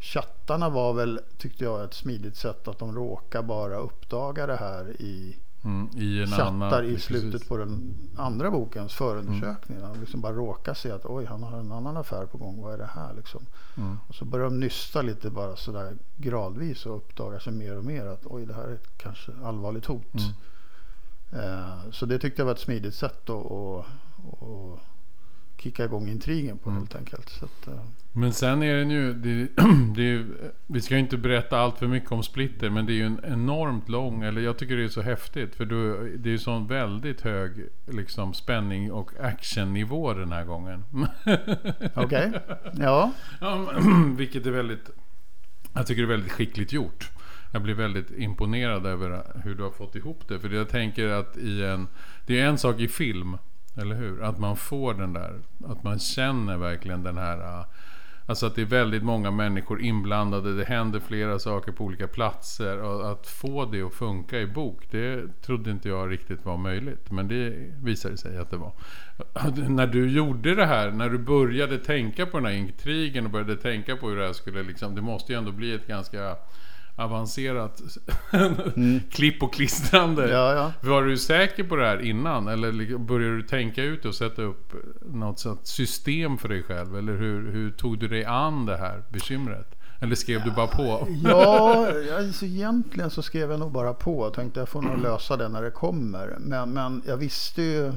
chattarna 0.00 0.68
var 0.68 0.92
väl, 0.92 1.20
tyckte 1.38 1.64
jag, 1.64 1.84
ett 1.84 1.94
smidigt 1.94 2.36
sätt 2.36 2.68
att 2.68 2.78
de 2.78 2.94
råkar 2.94 3.42
bara 3.42 3.76
uppdaga 3.76 4.46
det 4.46 4.56
här 4.56 5.02
i 5.02 5.36
Mm, 5.64 5.88
I 5.96 6.22
en 6.22 6.26
chattar 6.26 6.82
i 6.82 6.92
precis. 6.92 7.04
slutet 7.04 7.48
på 7.48 7.56
den 7.56 7.94
andra 8.16 8.50
bokens 8.50 8.94
förundersökning. 8.94 9.78
Mm. 9.78 9.92
De 9.92 10.00
liksom 10.00 10.20
bara 10.20 10.32
råkar 10.32 10.74
se 10.74 10.90
att 10.90 11.06
oj, 11.06 11.24
han 11.24 11.42
har 11.42 11.58
en 11.58 11.72
annan 11.72 11.96
affär 11.96 12.26
på 12.26 12.38
gång. 12.38 12.62
Vad 12.62 12.74
är 12.74 12.78
det 12.78 12.90
här 12.94 13.14
liksom? 13.14 13.46
Mm. 13.76 13.98
Och 14.08 14.14
så 14.14 14.24
börjar 14.24 14.44
de 14.44 14.60
nysta 14.60 15.02
lite 15.02 15.30
bara 15.30 15.56
sådär 15.56 15.96
gradvis 16.16 16.86
och 16.86 16.96
uppdagar 16.96 17.38
sig 17.38 17.52
mer 17.52 17.78
och 17.78 17.84
mer 17.84 18.06
att 18.06 18.26
oj, 18.26 18.46
det 18.46 18.54
här 18.54 18.64
är 18.64 18.74
ett 18.74 18.98
kanske 18.98 19.32
allvarligt 19.44 19.86
hot. 19.86 20.14
Mm. 20.14 20.30
Eh, 21.32 21.90
så 21.90 22.06
det 22.06 22.18
tyckte 22.18 22.40
jag 22.40 22.46
var 22.46 22.52
ett 22.52 22.60
smidigt 22.60 22.94
sätt 22.94 23.30
att, 23.30 23.46
att, 23.46 23.86
att 24.42 24.80
kicka 25.60 25.84
igång 25.84 26.08
intrigen 26.08 26.58
på 26.58 26.70
Mm. 26.70 26.82
helt 26.82 26.96
enkelt. 26.96 27.28
Så 27.28 27.44
att, 27.44 27.66
eh, 27.68 27.84
Men 28.12 28.32
sen 28.32 28.62
är 28.62 28.76
den 28.76 28.90
ju, 28.90 29.12
det, 29.14 29.48
det 29.96 30.02
är 30.02 30.26
vi 30.66 30.80
ska 30.80 30.94
ju 30.94 31.00
inte 31.00 31.16
berätta 31.16 31.58
allt 31.58 31.78
för 31.78 31.86
mycket 31.86 32.12
om 32.12 32.22
Splitter, 32.22 32.70
men 32.70 32.86
det 32.86 32.92
är 32.92 32.94
ju 32.94 33.06
en 33.06 33.20
enormt 33.24 33.88
lång, 33.88 34.22
eller 34.22 34.40
jag 34.40 34.58
tycker 34.58 34.76
det 34.76 34.84
är 34.84 34.88
så 34.88 35.02
häftigt, 35.02 35.54
för 35.54 35.64
du, 35.64 36.16
det 36.16 36.28
är 36.28 36.32
ju 36.32 36.38
sån 36.38 36.66
väldigt 36.66 37.20
hög 37.20 37.52
liksom, 37.86 38.34
spänning 38.34 38.92
och 38.92 39.10
actionnivå 39.20 40.12
den 40.14 40.32
här 40.32 40.44
gången. 40.44 40.84
Okej, 41.94 42.32
ja. 42.72 43.12
Ja, 43.40 43.72
Vilket 44.16 44.46
är 44.46 44.50
väldigt, 44.50 44.90
jag 45.74 45.86
tycker 45.86 46.02
det 46.02 46.06
är 46.06 46.16
väldigt 46.16 46.32
skickligt 46.32 46.72
gjort. 46.72 47.10
Jag 47.52 47.62
blir 47.62 47.74
väldigt 47.74 48.10
imponerad 48.10 48.86
över 48.86 49.22
hur 49.44 49.54
du 49.54 49.62
har 49.62 49.70
fått 49.70 49.96
ihop 49.96 50.28
det. 50.28 50.40
För 50.40 50.50
jag 50.50 50.68
tänker 50.68 51.08
att 51.08 51.36
i 51.36 51.64
en, 51.64 51.88
det 52.26 52.40
är 52.40 52.46
en 52.46 52.58
sak 52.58 52.80
i 52.80 52.88
film, 52.88 53.36
eller 53.80 53.94
hur? 53.94 54.22
Att 54.22 54.38
man 54.38 54.56
får 54.56 54.94
den 54.94 55.12
där, 55.12 55.40
att 55.66 55.82
man 55.82 55.98
känner 55.98 56.56
verkligen 56.56 57.02
den 57.02 57.18
här, 57.18 57.38
ah, 57.38 57.64
Alltså 58.30 58.46
att 58.46 58.54
det 58.54 58.62
är 58.62 58.66
väldigt 58.66 59.02
många 59.02 59.30
människor 59.30 59.82
inblandade. 59.82 60.56
Det 60.56 60.64
händer 60.64 61.00
flera 61.00 61.38
saker 61.38 61.72
på 61.72 61.84
olika 61.84 62.08
platser. 62.08 62.82
Och 62.82 63.10
att 63.10 63.26
få 63.26 63.64
det 63.64 63.82
att 63.82 63.94
funka 63.94 64.40
i 64.40 64.46
bok, 64.46 64.88
det 64.90 65.42
trodde 65.42 65.70
inte 65.70 65.88
jag 65.88 66.10
riktigt 66.10 66.44
var 66.44 66.56
möjligt. 66.56 67.10
Men 67.10 67.28
det 67.28 67.54
visade 67.82 68.16
sig 68.16 68.38
att 68.38 68.50
det 68.50 68.56
var. 68.56 68.72
När 69.68 69.86
du 69.86 70.10
gjorde 70.10 70.54
det 70.54 70.66
här, 70.66 70.90
när 70.90 71.08
du 71.08 71.18
började 71.18 71.78
tänka 71.78 72.26
på 72.26 72.36
den 72.36 72.46
här 72.46 72.52
intrigen 72.52 73.24
och 73.24 73.30
började 73.30 73.56
tänka 73.56 73.96
på 73.96 74.08
hur 74.08 74.16
det 74.16 74.26
här 74.26 74.32
skulle 74.32 74.62
liksom, 74.62 74.94
det 74.94 75.02
måste 75.02 75.32
ju 75.32 75.38
ändå 75.38 75.52
bli 75.52 75.74
ett 75.74 75.86
ganska 75.86 76.36
avancerat 77.00 77.80
mm. 78.76 79.00
klipp 79.10 79.42
och 79.42 79.54
klistrande. 79.54 80.30
Ja, 80.30 80.54
ja. 80.54 80.72
Var 80.88 81.02
du 81.02 81.18
säker 81.18 81.64
på 81.64 81.76
det 81.76 81.86
här 81.86 82.00
innan? 82.02 82.48
Eller 82.48 82.98
började 82.98 83.36
du 83.36 83.42
tänka 83.42 83.82
ut 83.82 84.04
och 84.04 84.14
sätta 84.14 84.42
upp 84.42 84.72
något 85.00 85.38
sånt 85.38 85.66
system 85.66 86.38
för 86.38 86.48
dig 86.48 86.62
själv? 86.62 86.96
Eller 86.96 87.16
hur, 87.16 87.52
hur 87.52 87.70
tog 87.70 87.98
du 87.98 88.08
dig 88.08 88.24
an 88.24 88.66
det 88.66 88.76
här 88.76 89.02
bekymret? 89.08 89.76
Eller 90.00 90.14
skrev 90.14 90.38
ja, 90.38 90.44
du 90.44 90.50
bara 90.50 90.66
på? 90.66 91.08
ja, 91.24 91.86
alltså 92.18 92.44
egentligen 92.44 93.10
så 93.10 93.22
skrev 93.22 93.50
jag 93.50 93.60
nog 93.60 93.72
bara 93.72 93.94
på. 93.94 94.24
Jag 94.26 94.34
tänkte 94.34 94.60
jag 94.60 94.68
får 94.68 94.82
nog 94.82 94.98
lösa 95.02 95.36
det 95.36 95.48
när 95.48 95.62
det 95.62 95.70
kommer. 95.70 96.36
Men, 96.40 96.72
men 96.72 97.02
jag 97.06 97.16
visste 97.16 97.62
ju 97.62 97.92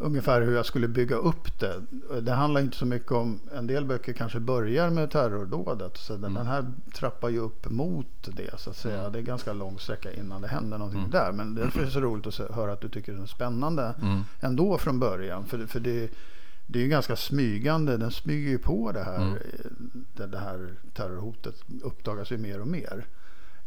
ungefär 0.00 0.42
hur 0.42 0.54
jag 0.54 0.66
skulle 0.66 0.88
bygga 0.88 1.16
upp 1.16 1.60
det. 1.60 1.82
Det 2.20 2.32
handlar 2.32 2.60
inte 2.60 2.76
så 2.76 2.86
mycket 2.86 3.12
om, 3.12 3.40
en 3.54 3.66
del 3.66 3.84
böcker 3.84 4.12
kanske 4.12 4.40
börjar 4.40 4.90
med 4.90 5.10
terrordådet. 5.10 5.96
Så 5.96 6.14
mm. 6.14 6.34
den 6.34 6.46
här 6.46 6.72
trappar 6.94 7.28
ju 7.28 7.38
upp 7.38 7.70
mot 7.70 8.06
det 8.22 8.60
så 8.60 8.70
att 8.70 8.76
säga. 8.76 9.00
Mm. 9.00 9.12
Det 9.12 9.18
är 9.18 9.22
ganska 9.22 9.52
lång 9.52 9.78
sträcka 9.78 10.12
innan 10.12 10.42
det 10.42 10.48
händer 10.48 10.78
någonting 10.78 11.00
mm. 11.00 11.10
där. 11.10 11.32
Men 11.32 11.54
det 11.54 11.62
är 11.62 11.90
så 11.90 12.00
roligt 12.00 12.26
att 12.26 12.54
höra 12.54 12.72
att 12.72 12.80
du 12.80 12.88
tycker 12.88 13.12
den 13.12 13.22
är 13.22 13.26
spännande 13.26 13.94
mm. 14.02 14.22
ändå 14.40 14.78
från 14.78 14.98
början. 14.98 15.46
För, 15.46 15.66
för 15.66 15.80
det, 15.80 16.10
det 16.66 16.78
är 16.78 16.82
ju 16.82 16.88
ganska 16.88 17.16
smygande. 17.16 17.96
Den 17.96 18.10
smyger 18.10 18.50
ju 18.50 18.58
på 18.58 18.92
det 18.92 19.04
här, 19.04 19.16
mm. 19.16 19.38
det, 20.16 20.26
det, 20.26 20.38
här 20.38 20.74
terrorhotet. 20.94 21.54
Uppdagas 21.82 22.32
ju 22.32 22.38
mer 22.38 22.60
och 22.60 22.68
mer. 22.68 23.06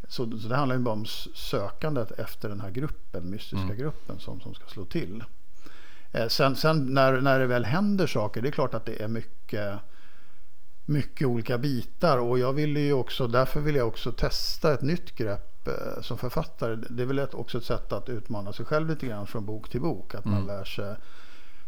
Så, 0.08 0.38
så 0.38 0.48
det 0.48 0.56
handlar 0.56 0.76
ju 0.76 0.82
bara 0.82 0.94
om 0.94 1.06
sökandet 1.34 2.10
efter 2.10 2.48
den 2.48 2.60
här 2.60 2.70
gruppen, 2.70 3.30
mystiska 3.30 3.64
mm. 3.64 3.76
gruppen 3.76 4.18
som, 4.18 4.40
som 4.40 4.54
ska 4.54 4.66
slå 4.66 4.84
till. 4.84 5.24
Eh, 6.12 6.28
sen, 6.28 6.56
sen 6.56 6.86
när, 6.94 7.20
när 7.20 7.38
det 7.38 7.46
väl 7.46 7.64
händer 7.64 8.06
saker, 8.06 8.42
det 8.42 8.48
är 8.48 8.52
klart 8.52 8.74
att 8.74 8.86
det 8.86 9.02
är 9.02 9.08
mycket, 9.08 9.78
mycket 10.84 11.26
olika 11.26 11.58
bitar. 11.58 12.18
Och 12.18 12.38
jag 12.38 12.52
vill 12.52 12.76
ju 12.76 12.92
också, 12.92 13.26
därför 13.26 13.60
vill 13.60 13.76
jag 13.76 13.88
också 13.88 14.12
testa 14.12 14.74
ett 14.74 14.82
nytt 14.82 15.16
grepp 15.16 15.68
eh, 15.68 16.02
som 16.02 16.18
författare. 16.18 16.76
Det 16.76 17.02
är 17.02 17.06
väl 17.06 17.26
också 17.32 17.58
ett 17.58 17.64
sätt 17.64 17.92
att 17.92 18.08
utmana 18.08 18.52
sig 18.52 18.66
själv 18.66 18.88
lite 18.88 19.06
grann 19.06 19.26
från 19.26 19.46
bok 19.46 19.68
till 19.68 19.80
bok. 19.80 20.14
Att 20.14 20.24
man 20.24 20.34
mm. 20.34 20.46
lär 20.46 20.64
sig 20.64 20.96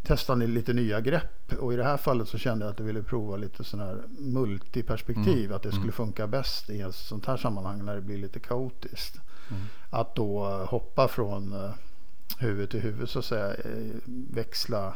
testa 0.03 0.35
lite 0.35 0.73
nya 0.73 1.01
grepp. 1.01 1.53
Och 1.61 1.73
i 1.73 1.77
det 1.77 1.85
här 1.85 1.97
fallet 1.97 2.29
så 2.29 2.39
kände 2.39 2.65
jag 2.65 2.73
att 2.73 2.79
jag 2.79 2.87
ville 2.87 3.03
prova 3.03 3.37
lite 3.37 3.65
sån 3.65 3.81
här 3.81 4.03
multiperspektiv. 4.19 5.45
Mm. 5.45 5.57
Att 5.57 5.63
det 5.63 5.69
skulle 5.69 5.83
mm. 5.83 5.93
funka 5.93 6.27
bäst 6.27 6.71
i 6.71 6.81
ett 6.81 6.95
sånt 6.95 7.27
här 7.27 7.37
sammanhang 7.37 7.85
när 7.85 7.95
det 7.95 8.01
blir 8.01 8.19
lite 8.19 8.41
kaotiskt. 8.41 9.21
Mm. 9.51 9.63
Att 9.91 10.15
då 10.15 10.45
hoppa 10.69 11.09
från 11.09 11.53
eh, 11.53 11.71
huvud 12.39 12.71
till 12.71 12.81
huvud 12.81 13.09
så 13.09 13.19
att 13.19 13.25
säga 13.25 13.55
eh, 13.55 13.97
växla 14.31 14.95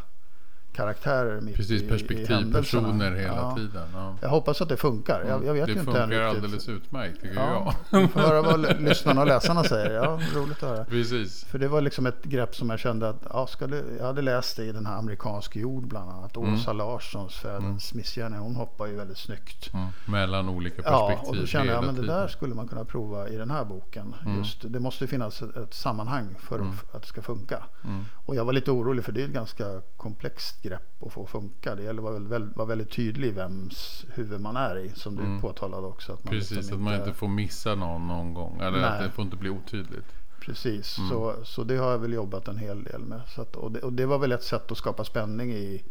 karaktärer 0.75 1.41
mitt 1.41 1.57
Precis, 1.57 1.83
i, 1.83 1.89
perspektiv, 1.89 2.49
i 2.49 2.53
personer 2.53 3.13
hela 3.15 3.37
ja. 3.37 3.57
tiden. 3.57 3.89
Ja. 3.95 4.17
Jag 4.21 4.29
hoppas 4.29 4.63
att 4.63 4.69
det 4.69 4.77
funkar. 4.77 5.25
Jag, 5.29 5.45
jag 5.45 5.55
vet 5.55 5.67
det 5.67 5.73
ju 5.73 5.79
inte 5.79 5.93
funkar 5.93 6.21
alldeles 6.21 6.69
utmärkt 6.69 7.23
tycker 7.23 7.35
ja, 7.35 7.75
jag. 7.91 8.01
Vi 8.01 8.09
får 8.09 8.21
höra 8.21 8.43
vad 8.43 8.81
lyssnarna 8.81 9.21
och 9.21 9.27
läsarna 9.27 9.65
säger. 9.65 9.91
Ja, 9.91 10.21
roligt 10.35 10.63
att 10.63 10.69
höra. 10.69 10.85
Precis. 10.85 11.45
För 11.45 11.59
det 11.59 11.69
var 11.69 11.81
liksom 11.81 12.07
ett 12.07 12.25
grepp 12.25 12.57
som 12.57 12.71
jag 12.71 12.79
kände 12.79 13.09
att 13.09 13.23
ja, 13.61 13.67
det, 13.67 13.85
jag 13.99 14.07
hade 14.07 14.23
läst 14.23 14.57
det 14.57 14.65
i 14.65 14.73
den 14.73 14.87
här 14.87 14.99
amerikansk 14.99 15.57
jord 15.57 15.89
bland 15.89 16.11
annat. 16.11 16.37
Mm. 16.37 16.55
Åsa 16.55 16.73
Larssons 16.73 17.35
Fädens 17.35 17.93
mm. 17.93 18.01
missgärning. 18.01 18.39
Hon 18.39 18.57
hoppar 18.57 18.87
ju 18.87 18.97
väldigt 18.97 19.19
snyggt. 19.19 19.75
Mm. 19.75 19.87
Mellan 20.07 20.49
olika 20.49 20.83
perspektiv. 20.83 21.19
Ja, 21.23 21.29
och 21.29 21.37
då 21.37 21.47
kände 21.47 21.73
jag 21.73 21.85
att 21.85 21.97
det 21.97 22.07
där 22.07 22.29
skulle 22.29 22.55
man 22.55 22.69
kunna 22.69 22.85
prova 22.85 23.29
i 23.29 23.37
den 23.37 23.51
här 23.51 23.65
boken. 23.65 24.15
Mm. 24.25 24.39
Just, 24.39 24.73
det 24.73 24.81
måste 24.81 25.07
finnas 25.07 25.43
ett, 25.43 25.57
ett 25.57 25.75
sammanhang 25.75 26.37
för 26.41 26.57
mm. 26.57 26.73
att 26.93 27.03
det 27.03 27.09
ska 27.09 27.23
funka. 27.23 27.63
Mm. 27.85 28.05
Och 28.27 28.37
jag 28.37 28.45
var 28.45 28.53
lite 28.53 28.71
orolig 28.71 29.05
för 29.05 29.13
det 29.13 29.21
är 29.21 29.25
ett 29.25 29.31
ganska 29.31 29.65
komplext 29.97 30.64
grepp 30.65 31.03
att 31.03 31.13
få 31.13 31.27
funka. 31.27 31.75
Det 31.75 31.83
gäller 31.83 32.17
att 32.17 32.23
vara, 32.23 32.39
vara 32.55 32.67
väldigt 32.67 32.91
tydlig 32.91 33.35
vems 33.35 34.05
huvud 34.15 34.41
man 34.41 34.57
är 34.57 34.79
i. 34.79 34.89
Som 34.95 35.17
du 35.17 35.23
mm. 35.23 35.41
påtalade 35.41 35.87
också. 35.87 36.13
Att 36.13 36.25
man 36.25 36.31
Precis, 36.31 36.57
liksom 36.57 36.77
att 36.77 36.83
man 36.83 36.95
inte 36.95 37.13
får 37.13 37.29
missa 37.29 37.75
någon 37.75 38.09
någon 38.09 38.35
gång. 38.35 38.61
Eller 38.61 38.81
Nej. 38.81 38.85
att 38.85 39.01
det 39.01 39.11
får 39.11 39.25
inte 39.25 39.37
bli 39.37 39.51
otydligt. 39.51 40.13
Precis, 40.41 40.99
mm. 40.99 41.11
så, 41.11 41.35
så 41.45 41.65
det 41.65 41.77
har 41.77 41.91
jag 41.91 41.99
väl 41.99 42.13
jobbat 42.13 42.49
en 42.49 42.57
hel 42.57 42.85
del 42.85 43.01
med. 43.01 43.21
Så 43.29 43.43
att, 43.43 43.57
och, 43.57 43.73
det, 43.73 43.81
och 43.81 43.93
det 43.93 44.07
var 44.07 44.19
väl 44.19 44.33
ett 44.33 44.43
sätt 44.43 44.71
att 44.71 44.79
skapa 44.79 45.05
spänning 45.05 45.53
i, 45.53 45.85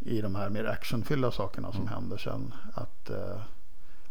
i 0.00 0.20
de 0.20 0.34
här 0.34 0.50
mer 0.50 0.64
actionfyllda 0.64 1.30
sakerna 1.30 1.72
som 1.72 1.80
mm. 1.80 1.94
händer 1.94 2.16
sen. 2.16 2.54
Att 2.74 3.10
eh, 3.10 3.40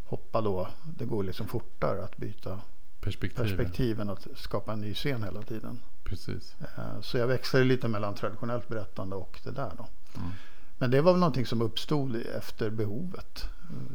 hoppa 0.05 0.41
då, 0.41 0.67
det 0.97 1.05
går 1.05 1.23
liksom 1.23 1.47
fortare 1.47 2.03
att 2.03 2.17
byta 2.17 2.61
perspektiven. 3.03 3.47
perspektiven 3.47 4.09
att 4.09 4.27
skapa 4.35 4.73
en 4.73 4.81
ny 4.81 4.93
scen 4.93 5.23
hela 5.23 5.41
tiden. 5.41 5.79
Precis. 6.03 6.55
Eh, 6.61 7.01
så 7.01 7.17
jag 7.17 7.27
växlade 7.27 7.65
lite 7.65 7.87
mellan 7.87 8.15
traditionellt 8.15 8.67
berättande 8.67 9.15
och 9.15 9.39
det 9.43 9.51
där 9.51 9.71
då. 9.77 9.87
Mm. 10.15 10.29
Men 10.77 10.91
det 10.91 11.01
var 11.01 11.11
väl 11.11 11.19
någonting 11.19 11.45
som 11.45 11.61
uppstod 11.61 12.15
efter 12.15 12.69
behovet. 12.69 13.49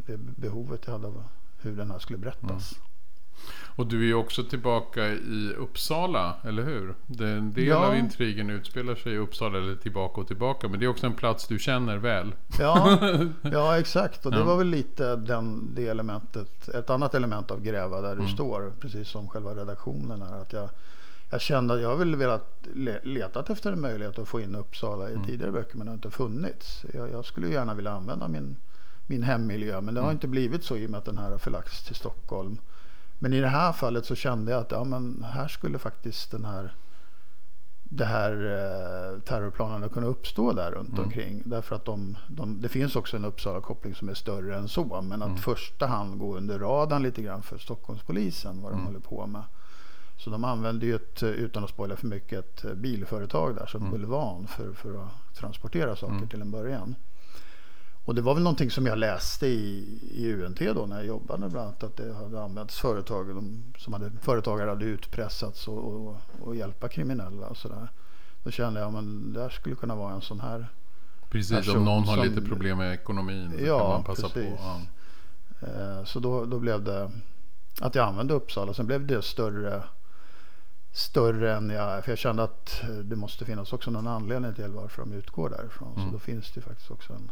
Det 0.06 0.16
behovet 0.16 0.82
jag 0.84 0.92
hade 0.92 1.06
av 1.06 1.24
hur 1.60 1.76
den 1.76 1.90
här 1.90 1.98
skulle 1.98 2.18
berättas. 2.18 2.72
Mm. 2.72 2.88
Och 3.78 3.86
du 3.86 4.00
är 4.00 4.06
ju 4.06 4.14
också 4.14 4.44
tillbaka 4.44 5.06
i 5.08 5.54
Uppsala, 5.58 6.34
eller 6.42 6.62
hur? 6.62 6.94
En 7.20 7.52
del 7.52 7.66
ja. 7.66 7.86
av 7.86 7.96
intrigen 7.96 8.50
utspelar 8.50 8.94
sig 8.94 9.12
i 9.12 9.18
Uppsala, 9.18 9.58
eller 9.58 9.74
tillbaka 9.74 10.20
och 10.20 10.26
tillbaka. 10.26 10.68
Men 10.68 10.80
det 10.80 10.86
är 10.86 10.88
också 10.88 11.06
en 11.06 11.14
plats 11.14 11.46
du 11.46 11.58
känner 11.58 11.96
väl. 11.96 12.34
Ja, 12.58 12.98
ja 13.42 13.78
exakt. 13.78 14.26
Och 14.26 14.32
det 14.32 14.38
ja. 14.38 14.44
var 14.44 14.56
väl 14.56 14.66
lite 14.66 15.16
den, 15.16 15.74
det 15.74 15.88
elementet. 15.88 16.68
Ett 16.68 16.90
annat 16.90 17.14
element 17.14 17.50
av 17.50 17.62
Gräva 17.62 18.00
där 18.00 18.14
du 18.14 18.22
mm. 18.22 18.28
står, 18.28 18.72
precis 18.80 19.08
som 19.08 19.28
själva 19.28 19.54
redaktionen 19.54 20.22
är. 20.22 20.42
Att 20.42 20.52
jag, 20.52 20.68
jag 21.30 21.40
kände 21.40 21.74
att 21.74 21.80
jag 21.80 21.96
ville 21.96 22.16
velat 22.16 22.66
letat 23.02 23.50
efter 23.50 23.72
en 23.72 23.80
möjlighet 23.80 24.18
att 24.18 24.28
få 24.28 24.40
in 24.40 24.54
Uppsala 24.54 25.08
i 25.10 25.12
mm. 25.12 25.26
tidigare 25.26 25.52
böcker 25.52 25.76
men 25.76 25.86
det 25.86 25.90
har 25.90 25.96
inte 25.96 26.10
funnits. 26.10 26.84
Jag, 26.94 27.10
jag, 27.10 27.24
skulle 27.24 27.48
gärna 27.48 27.74
vilja 27.74 27.92
använda 27.92 28.28
min, 28.28 28.56
min 29.06 29.22
hemmiljö 29.22 29.80
men 29.80 29.94
det 29.94 30.00
har 30.00 30.08
mm. 30.08 30.16
inte 30.16 30.28
blivit 30.28 30.64
så 30.64 30.76
i 30.76 30.86
och 30.86 30.90
med 30.90 30.98
att 30.98 31.04
den 31.04 31.18
här 31.18 31.30
har 31.30 31.38
förlagts 31.38 31.84
till 31.84 31.94
Stockholm. 31.94 32.58
Men 33.18 33.32
i 33.32 33.40
det 33.40 33.48
här 33.48 33.72
fallet 33.72 34.04
så 34.06 34.14
kände 34.14 34.52
jag 34.52 34.60
att 34.60 34.70
ja, 34.70 34.84
men 34.84 35.24
här 35.32 35.48
skulle 35.48 35.78
faktiskt 35.78 36.30
den 36.30 36.44
här 36.44 36.74
det 37.90 38.04
här 38.04 38.32
eh, 38.32 39.20
terrorplanerna 39.20 39.88
kunna 39.88 40.06
uppstå 40.06 40.52
där 40.52 40.70
runt 40.70 40.88
mm. 40.88 41.04
omkring. 41.04 41.42
Därför 41.44 41.76
att 41.76 41.84
de, 41.84 42.16
de, 42.28 42.60
det 42.60 42.68
finns 42.68 42.96
också 42.96 43.16
en 43.16 43.24
Uppsala-koppling 43.24 43.94
som 43.94 44.08
är 44.08 44.14
större 44.14 44.56
än 44.56 44.68
så. 44.68 45.00
Men 45.02 45.22
att 45.22 45.28
mm. 45.28 45.38
första 45.38 45.86
hand 45.86 46.18
gå 46.18 46.36
under 46.36 46.58
radarn 46.58 47.02
lite 47.02 47.22
grann 47.22 47.42
för 47.42 47.58
Stockholmspolisen 47.58 48.62
vad 48.62 48.72
de 48.72 48.74
mm. 48.74 48.86
håller 48.86 49.00
på 49.00 49.26
med. 49.26 49.42
Så 50.16 50.30
de 50.30 50.44
använde 50.44 50.86
ju 50.86 50.94
ett, 50.94 51.22
utan 51.22 51.64
att 51.64 51.70
spoila 51.70 51.96
för 51.96 52.06
mycket, 52.06 52.38
ett 52.38 52.64
eh, 52.64 52.74
bilföretag 52.74 53.54
där 53.54 53.66
som 53.66 53.80
mm. 53.80 53.92
bulvan 53.92 54.46
för, 54.46 54.72
för 54.72 55.04
att 55.04 55.34
transportera 55.34 55.96
saker 55.96 56.14
mm. 56.14 56.28
till 56.28 56.40
en 56.40 56.50
början. 56.50 56.94
Och 58.08 58.14
det 58.14 58.22
var 58.22 58.34
väl 58.34 58.42
någonting 58.42 58.70
som 58.70 58.86
jag 58.86 58.98
läste 58.98 59.46
i, 59.46 59.98
i 60.10 60.32
UNT 60.32 60.58
då 60.58 60.86
när 60.86 60.96
jag 60.96 61.06
jobbade 61.06 61.48
bland 61.48 61.66
annat. 61.66 61.82
Att 61.82 61.96
det 61.96 62.14
hade 62.14 62.42
använts 62.42 62.78
företag 62.78 63.28
de, 63.28 63.72
som 63.78 63.92
hade, 63.92 64.10
företagare 64.20 64.68
hade 64.68 64.84
utpressats 64.84 65.68
och, 65.68 65.78
och, 65.78 66.16
och 66.40 66.56
hjälpa 66.56 66.88
kriminella 66.88 67.46
och 67.46 67.56
sådär. 67.56 67.88
Då 68.42 68.50
kände 68.50 68.80
jag 68.80 68.96
att 68.96 69.34
det 69.34 69.42
här 69.42 69.48
skulle 69.48 69.74
kunna 69.74 69.94
vara 69.94 70.14
en 70.14 70.20
sån 70.20 70.40
här 70.40 70.68
Precis, 71.30 71.68
om 71.68 71.84
någon 71.84 72.04
har 72.04 72.16
som, 72.16 72.24
lite 72.24 72.40
problem 72.40 72.78
med 72.78 72.94
ekonomin 72.94 73.52
så 73.58 73.64
ja, 73.64 73.78
kan 73.78 73.88
man 73.88 74.04
passa 74.04 74.28
precis. 74.28 74.50
på. 74.50 74.58
Ja. 74.60 74.80
Eh, 75.68 76.04
så 76.04 76.20
då, 76.20 76.44
då 76.44 76.58
blev 76.58 76.84
det 76.84 77.10
att 77.80 77.94
jag 77.94 78.08
använde 78.08 78.34
Uppsala. 78.34 78.74
Sen 78.74 78.86
blev 78.86 79.06
det 79.06 79.22
större 79.22 79.82
större 80.92 81.56
än 81.56 81.70
jag, 81.70 82.04
för 82.04 82.12
jag 82.12 82.18
kände 82.18 82.42
att 82.42 82.82
det 83.04 83.16
måste 83.16 83.44
finnas 83.44 83.72
också 83.72 83.90
någon 83.90 84.06
anledning 84.06 84.54
till 84.54 84.68
varför 84.68 85.02
de 85.02 85.12
utgår 85.12 85.50
därifrån. 85.50 85.92
Mm. 85.96 86.06
Så 86.06 86.12
då 86.12 86.18
finns 86.18 86.50
det 86.52 86.60
faktiskt 86.60 86.90
också 86.90 87.12
en, 87.12 87.30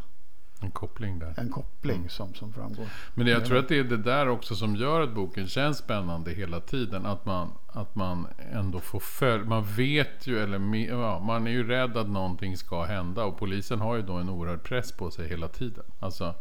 en 0.61 0.71
koppling 0.71 1.19
där. 1.19 1.33
En 1.37 1.49
koppling 1.49 1.97
mm. 1.97 2.09
som, 2.09 2.33
som 2.33 2.53
framgår. 2.53 2.85
Men 3.13 3.27
jag 3.27 3.45
tror 3.45 3.57
att 3.57 3.67
det 3.67 3.79
är 3.79 3.83
det 3.83 3.97
där 3.97 4.27
också 4.27 4.55
som 4.55 4.75
gör 4.75 5.01
att 5.01 5.13
boken 5.13 5.47
känns 5.47 5.77
spännande 5.77 6.31
hela 6.31 6.59
tiden. 6.59 7.05
Att 7.05 7.25
man, 7.25 7.51
att 7.67 7.95
man 7.95 8.27
ändå 8.53 8.79
får 8.79 8.99
följa. 8.99 9.45
Man 9.45 9.63
vet 9.63 10.27
ju, 10.27 10.39
eller 10.39 10.75
ja, 10.75 11.19
man 11.19 11.47
är 11.47 11.51
ju 11.51 11.67
rädd 11.67 11.97
att 11.97 12.09
någonting 12.09 12.57
ska 12.57 12.83
hända. 12.83 13.23
Och 13.23 13.37
polisen 13.37 13.81
har 13.81 13.95
ju 13.95 14.01
då 14.01 14.13
en 14.13 14.29
oerhörd 14.29 14.63
press 14.63 14.91
på 14.91 15.11
sig 15.11 15.29
hela 15.29 15.47
tiden. 15.47 15.83
Alltså 15.99 16.35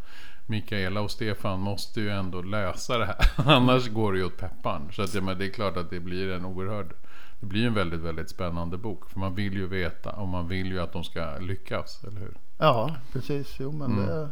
Mikaela 0.47 1.01
och 1.01 1.11
Stefan 1.11 1.61
måste 1.61 2.01
ju 2.01 2.11
ändå 2.11 2.43
lösa 2.43 2.99
det 2.99 3.07
här. 3.07 3.17
Annars 3.37 3.89
går 3.89 4.13
det 4.13 4.19
ju 4.19 4.25
åt 4.25 4.37
pepparn. 4.37 4.93
Så 4.93 5.03
att, 5.03 5.15
ja, 5.15 5.21
men 5.21 5.39
det 5.39 5.47
är 5.47 5.51
klart 5.51 5.77
att 5.77 5.91
det 5.91 6.01
blir 6.01 6.33
en 6.33 6.45
oerhörd 6.45 6.95
det 7.41 7.47
blir 7.47 7.67
en 7.67 7.75
väldigt, 7.75 8.01
väldigt 8.01 8.31
spännande 8.31 8.79
bok. 8.79 9.11
För 9.11 9.19
man 9.19 9.35
vill 9.35 9.53
ju 9.53 9.67
veta 9.67 10.11
och 10.11 10.29
man 10.29 10.49
vill 10.49 10.67
ju 10.67 10.81
att 10.81 10.93
de 10.93 11.05
ska 11.05 11.39
lyckas, 11.39 12.05
eller 12.05 12.21
hur? 12.21 12.35
Ja, 12.59 12.97
precis. 13.13 13.57
Jo, 13.59 13.73
men 13.73 13.93
mm. 13.93 14.07
det, 14.07 14.29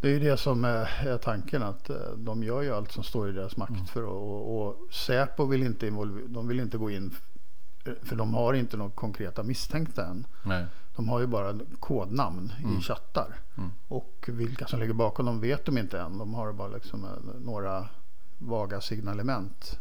det, 0.00 0.08
är 0.08 0.12
ju 0.12 0.18
det 0.20 0.36
som 0.36 0.64
är, 0.64 1.18
tanken. 1.18 1.62
Att 1.62 1.90
eh, 1.90 1.96
de 2.16 2.42
gör 2.42 2.62
ju 2.62 2.74
allt 2.74 2.92
som 2.92 3.04
står 3.04 3.28
i 3.28 3.32
deras 3.32 3.56
makt. 3.56 3.70
Mm. 3.70 3.86
för 3.86 4.02
och, 4.02 4.66
och 4.66 4.94
Säpo 4.94 5.44
vill 5.44 5.62
inte, 5.62 5.90
de 6.28 6.48
vill 6.48 6.60
inte 6.60 6.78
gå 6.78 6.90
in 6.90 7.14
för 8.02 8.16
de 8.16 8.34
har 8.34 8.54
inte 8.54 8.76
några 8.76 8.90
konkreta 8.90 9.42
misstänkta 9.42 10.06
än. 10.06 10.26
Nej. 10.42 10.66
De 10.96 11.08
har 11.08 11.20
ju 11.20 11.26
bara 11.26 11.58
kodnamn 11.80 12.52
Mm. 12.58 12.78
i 12.78 12.80
chattar. 12.80 13.34
Och 13.88 14.24
vilka 14.32 14.66
som 14.66 14.80
ligger 14.80 14.92
bakom 14.94 15.26
dem 15.26 15.40
vet 15.40 15.64
de 15.64 15.78
inte 15.78 16.00
än. 16.00 16.18
De 16.18 16.34
har 16.34 16.52
bara 16.52 16.68
liksom 16.68 17.04
eh, 17.04 17.10
några 17.40 17.88
vaga 18.38 18.80
signalement. 18.80 19.78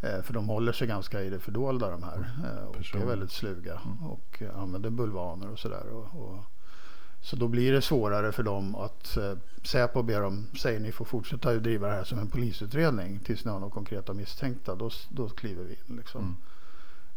Eh, 0.00 0.22
För 0.22 0.34
de 0.34 0.48
håller 0.48 0.72
sig 0.72 0.86
ganska 0.86 1.22
i 1.22 1.30
det 1.30 1.38
fördolda 1.38 1.90
de 1.90 2.02
här. 2.02 2.30
eh, 2.44 2.64
Och 2.68 3.02
är 3.02 3.06
väldigt 3.06 3.30
sluga. 3.32 3.80
Och 4.02 4.42
eh, 4.42 4.58
använder 4.60 4.90
bulvaner 4.90 5.50
och 5.50 5.58
sådär. 5.58 5.86
Och, 5.92 6.20
och, 6.22 6.44
så 7.20 7.36
då 7.36 7.48
blir 7.48 7.72
det 7.72 7.82
svårare 7.82 8.32
för 8.32 8.42
dem 8.42 8.74
att 8.74 9.16
eh, 9.16 9.34
Säpo 9.62 10.02
ber 10.02 10.20
dem, 10.20 10.46
säger 10.58 10.80
ni 10.80 10.92
får 10.92 11.04
fortsätta 11.04 11.50
att 11.50 11.62
driva 11.62 11.88
det 11.88 11.94
här 11.94 12.04
som 12.04 12.18
en 12.18 12.30
polisutredning 12.30 13.20
tills 13.20 13.44
ni 13.44 13.50
har 13.50 13.58
några 13.60 13.74
konkreta 13.74 14.14
misstänkta. 14.14 14.74
Då, 14.74 14.90
då 15.08 15.28
kliver 15.28 15.64
vi 15.64 15.72
in 15.72 15.96
liksom. 15.96 16.36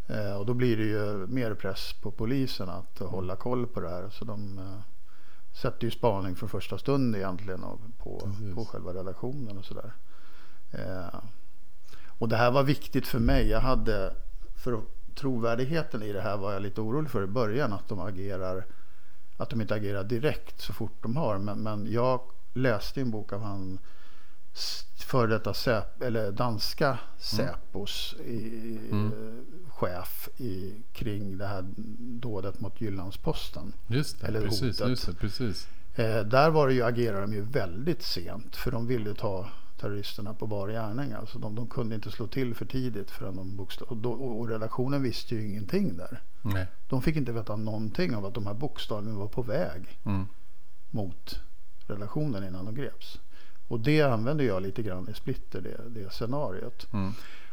Eh, 0.07 0.35
och 0.35 0.45
då 0.45 0.53
blir 0.53 0.77
det 0.77 0.83
ju 0.83 1.27
mer 1.27 1.53
press 1.53 1.93
på 2.01 2.11
polisen 2.11 2.69
att 2.69 2.99
hålla 2.99 3.35
koll 3.35 3.67
på 3.67 3.79
det 3.79 3.89
här. 3.89 4.09
Så 4.09 4.25
de 4.25 4.57
eh, 4.57 4.79
sätter 5.53 5.85
ju 5.85 5.91
spaning 5.91 6.35
från 6.35 6.49
första 6.49 6.77
stund 6.77 7.15
egentligen 7.15 7.63
av, 7.63 7.79
på, 7.97 8.19
Precis. 8.19 8.55
på 8.55 8.65
själva 8.65 8.93
redaktionen 8.93 9.57
och 9.57 9.65
sådär. 9.65 9.93
Eh, 10.71 11.19
och 12.07 12.29
det 12.29 12.35
här 12.35 12.51
var 12.51 12.63
viktigt 12.63 13.07
för 13.07 13.19
mig. 13.19 13.47
Jag 13.47 13.59
hade, 13.59 14.13
för 14.55 14.81
trovärdigheten 15.15 16.03
i 16.03 16.13
det 16.13 16.21
här 16.21 16.37
var 16.37 16.53
jag 16.53 16.61
lite 16.61 16.81
orolig 16.81 17.11
för 17.11 17.23
i 17.23 17.27
början. 17.27 17.73
Att 17.73 17.87
de 17.87 17.99
agerar, 17.99 18.65
att 19.41 19.49
de 19.49 19.61
inte 19.61 19.75
agerar 19.75 20.03
direkt 20.03 20.61
så 20.61 20.73
fort 20.73 20.97
de 21.03 21.17
har. 21.17 21.37
Men, 21.37 21.63
men 21.63 21.91
jag 21.91 22.21
läste 22.53 23.01
en 23.01 23.11
bok 23.11 23.33
av 23.33 23.41
han 23.41 23.79
före 24.97 25.27
detta 25.27 25.53
Säp, 25.53 26.01
eller 26.01 26.31
danska 26.31 26.99
Säpos 27.17 28.15
i, 28.25 28.79
Mm. 28.91 29.11
chef 29.69 30.29
i, 30.37 30.75
kring 30.93 31.37
det 31.37 31.45
här 31.47 31.65
dådet 32.19 32.59
mot 32.59 32.81
Jyllandsposten. 32.81 33.73
Just 33.87 34.21
det, 34.21 34.27
Eller 34.27 34.41
precis, 34.41 34.79
hotet. 34.79 34.89
just 34.89 35.05
det, 35.05 35.13
precis. 35.13 35.67
Eh, 35.95 36.19
där 36.19 36.49
var 36.49 36.67
det 36.67 36.73
ju, 36.73 36.83
agerade 36.83 37.21
de 37.21 37.33
ju 37.33 37.41
väldigt 37.41 38.01
sent 38.03 38.55
för 38.55 38.71
de 38.71 38.87
ville 38.87 39.13
ta 39.13 39.49
terroristerna 39.81 40.33
på 40.33 40.47
bar 40.47 40.67
gärning. 40.69 41.13
Alltså 41.13 41.39
de, 41.39 41.55
de 41.55 41.67
kunde 41.67 41.95
inte 41.95 42.11
slå 42.11 42.27
till 42.27 42.55
för 42.55 42.65
tidigt 42.65 43.11
förrän 43.11 43.35
de 43.35 43.55
bokstav, 43.57 43.87
och, 43.87 43.97
då, 43.97 44.11
och, 44.11 44.49
redaktionen 44.49 45.03
visste 45.03 45.35
ju 45.35 45.47
ingenting 45.49 45.97
där. 45.97 46.21
Nej. 46.41 46.67
De 46.89 47.01
fick 47.01 47.15
inte 47.15 47.31
veta 47.31 47.55
någonting 47.55 48.15
av 48.15 48.25
att 48.25 48.33
de 48.33 48.47
här 48.47 48.53
bokstäverna 48.53 49.19
var 49.19 49.27
på 49.27 49.41
väg 49.41 49.99
Mm. 50.03 50.27
mot 50.89 51.39
redaktionen 51.87 52.43
innan 52.43 52.65
de 52.65 52.75
greps. 52.75 53.19
Och 53.67 53.79
det 53.79 54.01
använde 54.01 54.43
jag 54.43 54.61
lite 54.61 54.81
grann 54.83 55.09
i 55.09 55.13
Splitter, 55.13 55.61
det, 55.61 55.99
det 55.99 56.09
scenariot. 56.13 56.87
Mm. 56.93 57.11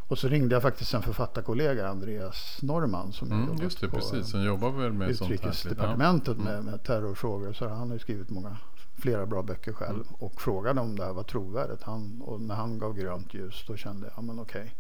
Och 0.09 0.19
så 0.19 0.29
ringde 0.29 0.55
jag 0.55 0.63
faktiskt 0.63 0.95
en 0.95 1.03
författarkollega, 1.03 1.89
Andreas 1.89 2.59
Norman, 2.63 3.13
som 3.13 3.33
Mm, 3.33 3.49
jobbat 3.49 3.81
det, 3.81 3.89
på, 3.89 3.97
precis. 3.97 4.31
Som 4.31 4.43
jobbar 4.45 4.71
väl 4.71 4.93
med 4.93 5.17
sånt 5.17 5.31
här. 5.31 5.35
Utrikesdepartementet 5.35 6.37
Ja. 6.39 6.45
med, 6.45 6.65
med 6.65 6.83
terrorfrågor. 6.85 7.53
Så 7.53 7.69
han 7.69 7.89
har 7.89 7.95
ju 7.95 7.99
skrivit 7.99 8.31
många, 8.31 8.57
flera 8.99 9.27
bra 9.27 9.43
böcker 9.43 9.73
själv. 9.73 9.95
Mm. 9.95 10.15
Och 10.19 10.41
frågade 10.41 10.81
om 10.81 10.97
det 10.97 11.05
här 11.05 11.13
var 11.13 11.23
trovärdigt. 11.23 11.83
Han, 11.83 12.23
och 12.23 12.41
när 12.41 12.55
han 12.55 12.79
gav 12.79 12.95
grönt 12.95 13.35
ljus 13.35 13.65
då 13.67 13.77
kände 13.77 14.07
jag, 14.07 14.13
ja 14.17 14.23
men 14.23 14.41
okej. 14.41 14.75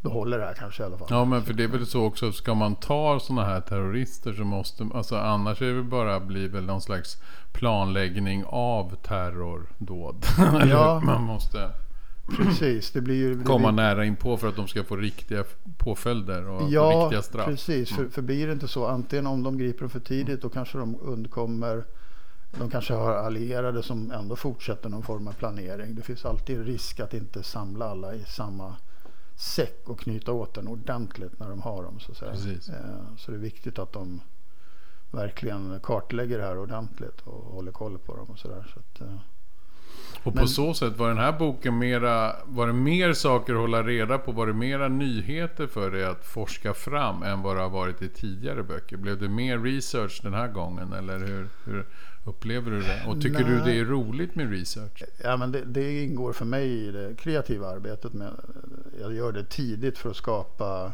Då 0.00 0.10
håller 0.10 0.38
det 0.38 0.44
här 0.44 0.54
kanske 0.54 0.82
i 0.82 0.86
alla 0.86 0.98
fall. 0.98 1.08
Ja 1.10 1.24
men 1.24 1.42
för 1.42 1.54
det 1.54 1.64
är 1.64 1.68
väl 1.68 1.86
så 1.86 2.04
också, 2.04 2.32
ska 2.32 2.54
man 2.54 2.74
ta 2.76 3.20
sådana 3.20 3.44
här 3.44 3.60
terrorister 3.60 4.32
så 4.32 4.44
måste, 4.44 4.88
alltså 4.94 5.16
annars 5.16 5.62
är 5.62 5.66
det 5.66 5.72
väl 5.72 5.84
bara 5.84 6.20
bli 6.20 6.48
väl 6.48 6.64
någon 6.64 6.80
slags 6.80 7.22
planläggning 7.52 8.44
av 8.46 8.94
terrordåd. 8.94 10.24
Ja. 10.68 11.00
Man 11.04 11.22
måste 11.22 11.70
Precis, 12.36 12.90
det 12.90 13.00
blir 13.00 13.16
ju... 13.16 13.34
Det 13.34 13.44
komma 13.44 13.72
blir, 13.72 13.82
nära 13.82 14.04
in 14.04 14.16
på 14.16 14.36
för 14.36 14.48
att 14.48 14.56
de 14.56 14.68
ska 14.68 14.84
få 14.84 14.96
riktiga 14.96 15.44
påföljder 15.78 16.48
och 16.48 16.70
Ja, 16.70 17.02
riktiga 17.02 17.22
straff. 17.22 17.46
Mm. 17.46 17.56
precis. 17.56 17.90
För, 17.90 18.08
för 18.08 18.22
blir 18.22 18.46
det 18.46 18.52
inte 18.52 18.68
så, 18.68 18.86
antingen 18.86 19.26
om 19.26 19.42
de 19.42 19.58
griper 19.58 19.88
för 19.88 20.00
tidigt 20.00 20.42
då 20.42 20.48
kanske 20.48 20.78
de 20.78 20.96
undkommer. 21.02 21.84
De 22.50 22.70
kanske 22.70 22.94
har 22.94 23.14
allierade 23.14 23.82
som 23.82 24.10
ändå 24.10 24.36
fortsätter 24.36 24.88
någon 24.88 25.02
form 25.02 25.28
av 25.28 25.32
planering. 25.32 25.94
Det 25.94 26.02
finns 26.02 26.24
alltid 26.24 26.66
risk 26.66 27.00
att 27.00 27.14
inte 27.14 27.42
samla 27.42 27.90
alla 27.90 28.14
i 28.14 28.24
samma 28.24 28.76
säck 29.36 29.88
och 29.88 30.00
knyta 30.00 30.32
åt 30.32 30.54
den 30.54 30.68
ordentligt 30.68 31.38
när 31.38 31.48
de 31.48 31.62
har 31.62 31.82
dem. 31.82 32.00
Så. 32.00 32.12
Eh, 32.72 33.16
så 33.16 33.30
det 33.30 33.36
är 33.36 33.40
viktigt 33.40 33.78
att 33.78 33.92
de 33.92 34.20
verkligen 35.10 35.80
kartlägger 35.82 36.38
det 36.38 36.44
här 36.44 36.58
ordentligt 36.58 37.20
och 37.20 37.44
håller 37.44 37.72
koll 37.72 37.98
på 37.98 38.16
dem 38.16 38.26
och 38.30 38.38
sådär. 38.38 38.74
Så 38.74 38.80
att, 38.80 39.10
Och 40.22 40.32
på 40.32 40.38
Men- 40.38 40.48
så 40.48 40.74
sätt 40.74 40.96
var 40.98 41.08
den 41.08 41.18
här 41.18 41.32
boken 41.32 41.78
mera, 41.78 42.32
var 42.44 42.66
det 42.66 42.72
mer 42.72 43.12
saker 43.12 43.52
att 43.54 43.60
hålla 43.60 43.82
reda 43.82 44.18
på? 44.18 44.32
Var 44.32 44.46
det 44.46 44.52
mera 44.52 44.88
nyheter 44.88 45.66
för 45.66 45.90
dig 45.90 46.04
att 46.04 46.24
forska 46.24 46.74
fram 46.74 47.22
än 47.22 47.42
vad 47.42 47.56
det 47.56 47.62
har 47.62 47.70
varit 47.70 48.02
i 48.02 48.08
tidigare 48.08 48.62
böcker? 48.62 48.96
Blev 48.96 49.18
det 49.20 49.28
mer 49.28 49.58
research 49.58 50.20
den 50.22 50.34
här 50.34 50.48
gången 50.48 50.92
eller 50.92 51.18
hur, 51.18 51.48
hur 51.64 51.86
upplever 52.24 52.70
du 52.70 52.80
det? 52.80 53.04
Och 53.06 53.20
tycker 53.22 53.44
du 53.44 53.54
Nej. 53.56 53.62
det 53.64 53.78
är 53.80 53.84
roligt 53.84 54.34
med 54.34 54.50
research? 54.50 55.02
Ja, 55.24 55.36
men 55.36 55.52
det, 55.52 55.64
det 55.64 56.04
ingår 56.04 56.32
för 56.32 56.44
mig 56.44 56.68
i 56.88 56.90
det 56.90 57.14
kreativa 57.18 57.68
arbetet. 57.68 58.12
Med, 58.12 58.32
jag 59.00 59.14
gör 59.14 59.32
det 59.32 59.44
tidigt 59.44 59.98
för 59.98 60.10
att 60.10 60.16
skapa 60.16 60.92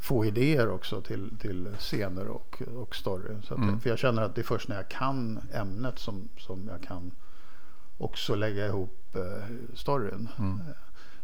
få 0.00 0.24
idéer 0.24 0.70
också 0.70 1.00
till, 1.00 1.38
till 1.40 1.68
scener 1.78 2.26
och, 2.28 2.62
och 2.76 2.96
story. 2.96 3.34
Så 3.42 3.54
att, 3.54 3.60
Mm. 3.60 3.80
För 3.80 3.90
jag 3.90 3.98
känner 3.98 4.22
att 4.22 4.34
det 4.34 4.40
är 4.40 4.44
först 4.44 4.68
när 4.68 4.76
jag 4.76 4.88
kan 4.88 5.40
ämnet 5.52 5.98
som, 5.98 6.28
som 6.38 6.68
jag 6.72 6.82
kan 6.82 7.10
också 7.98 8.34
lägga 8.34 8.66
ihop 8.66 9.16
eh, 9.16 9.44
storyn. 9.74 10.28
Mm. 10.38 10.60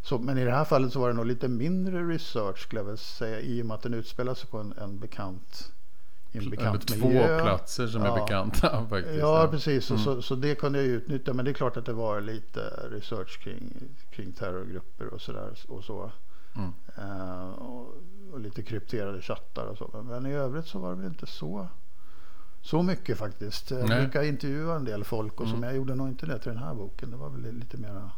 Så, 0.01 0.19
men 0.19 0.37
i 0.37 0.45
det 0.45 0.51
här 0.51 0.65
fallet 0.65 0.93
så 0.93 0.99
var 0.99 1.07
det 1.07 1.13
nog 1.13 1.25
lite 1.25 1.47
mindre 1.47 2.03
research 2.07 2.57
skulle 2.59 2.79
jag 2.81 2.85
väl 2.85 2.97
säga 2.97 3.39
i 3.39 3.61
och 3.61 3.65
med 3.65 3.75
att 3.75 3.81
den 3.81 3.93
utspelar 3.93 4.33
sig 4.33 4.49
på 4.49 4.57
en, 4.57 4.73
en 4.81 4.99
bekant 4.99 5.71
i 6.31 6.37
en 6.37 6.41
Eller 6.41 6.51
bekant 6.51 6.87
två 6.87 7.07
miljö. 7.07 7.41
platser 7.43 7.87
som 7.87 8.01
är 8.01 8.07
Ja. 8.07 8.15
bekanta 8.15 8.85
faktiskt. 8.89 9.19
Ja, 9.19 9.47
precis. 9.51 9.91
Och 9.91 9.97
Mm. 9.97 10.05
så, 10.05 10.21
så 10.21 10.35
det 10.35 10.55
kunde 10.55 10.79
jag 10.79 10.87
utnyttja. 10.87 11.33
Men 11.33 11.45
det 11.45 11.51
är 11.51 11.53
klart 11.53 11.77
att 11.77 11.85
det 11.85 11.93
var 11.93 12.21
lite 12.21 12.59
research 12.91 13.39
kring, 13.43 13.73
kring 14.11 14.31
terrorgrupper 14.31 15.07
och 15.13 15.21
sådär. 15.21 15.49
Och, 15.67 15.83
så. 15.83 16.11
Mm. 16.55 16.73
Eh, 16.97 17.49
och, 17.49 17.93
och 18.31 18.39
lite 18.39 18.63
krypterade 18.63 19.21
chattar 19.21 19.65
och 19.65 19.77
så. 19.77 19.89
Men, 19.93 20.05
men 20.05 20.25
i 20.25 20.33
övrigt 20.33 20.67
så 20.67 20.79
var 20.79 20.89
det 20.89 20.95
väl 20.95 21.05
inte 21.05 21.25
så, 21.25 21.67
så 22.63 22.83
mycket 22.83 23.17
faktiskt. 23.17 23.71
Jag 23.71 23.89
Nej. 23.89 24.01
brukar 24.01 24.23
intervjua 24.23 24.75
en 24.75 24.85
del 24.85 25.03
folk 25.03 25.41
och 25.41 25.47
så, 25.47 25.53
Mm. 25.55 25.63
jag 25.63 25.75
gjorde 25.75 25.95
nog 25.95 26.07
inte 26.07 26.25
det 26.25 26.39
till 26.39 26.51
den 26.51 26.63
här 26.63 26.73
boken. 26.73 27.11
Det 27.11 27.17
var 27.17 27.29
väl 27.29 27.53
lite 27.53 27.77
mera... 27.77 28.11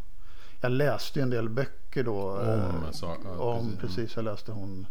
Jag 0.61 0.71
läste 0.71 1.21
en 1.21 1.29
del 1.29 1.49
böcker 1.49 2.03
då. 2.03 2.31
Om 2.31 2.83
eh, 2.85 2.91
sa- 2.91 3.17
ja, 3.23 3.29
om 3.31 3.65
precis. 3.75 3.95
precis. 3.95 4.15
Jag 4.15 4.25
läste 4.25 4.51
hon 4.51 4.87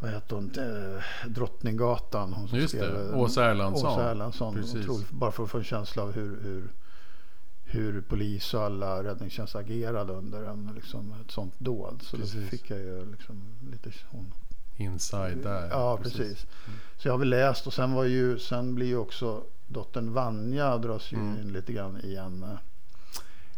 vad 0.00 0.10
heter 0.10 0.36
hon? 0.36 0.50
Eh, 0.58 1.28
Drottninggatan. 1.30 2.32
Hon 2.32 2.48
som 2.48 2.58
Just 2.58 2.74
det, 2.74 2.78
skrev, 2.80 3.10
eh, 3.10 3.18
Åsa 3.18 3.44
Erlandsson. 3.50 3.90
Åsa 3.90 4.10
Erlandsson. 4.10 4.58
Otroligt, 4.64 5.10
bara 5.10 5.32
för 5.32 5.44
att 5.44 5.50
få 5.50 5.58
en 5.58 5.64
känsla 5.64 6.02
av 6.02 6.12
hur, 6.12 6.40
hur, 6.42 6.68
hur 7.64 8.00
polis 8.00 8.54
och 8.54 8.62
alla 8.62 9.04
räddningstjänst 9.04 9.56
agerade 9.56 10.12
under 10.12 10.42
en, 10.44 10.70
liksom, 10.74 11.14
ett 11.24 11.30
sånt 11.30 11.54
dåd. 11.58 12.02
Så 12.02 12.16
då 12.16 12.22
Precis. 12.22 12.48
fick 12.50 12.70
jag 12.70 12.78
ju 12.78 13.10
liksom 13.10 13.42
lite... 13.70 13.90
Hon, 14.10 14.32
Inside 14.76 15.38
där. 15.42 15.68
ja, 15.70 15.96
precis. 16.02 16.46
Så 16.96 17.08
jag 17.08 17.12
har 17.12 17.18
väl 17.18 17.28
läst 17.30 17.66
och 17.66 17.72
sen, 17.74 17.92
var 17.92 18.04
ju, 18.04 18.38
sen 18.38 18.74
blir 18.74 18.86
ju 18.86 18.96
också 18.96 19.44
dottern 19.66 20.12
Vanja 20.12 20.78
dras 20.78 21.12
ju 21.12 21.16
Mm. 21.16 21.40
in 21.40 21.52
lite 21.52 21.72
grann 21.72 22.00
i 22.04 22.14
en, 22.16 22.42
eh, 22.42 22.58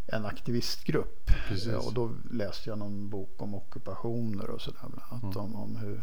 en 0.06 0.26
aktivistgrupp. 0.26 1.30
Precis. 1.48 1.66
Ja, 1.72 1.78
och 1.78 1.92
då 1.94 2.10
läste 2.30 2.70
jag 2.70 2.78
någon 2.78 3.08
bok 3.08 3.42
om 3.42 3.54
ockupationer 3.54 4.50
och 4.50 4.60
sådär. 4.60 4.80
Bland 4.80 5.02
annat 5.24 5.36
Mm. 5.36 5.54
om, 5.54 5.56
om 5.56 5.76
hur 5.76 6.00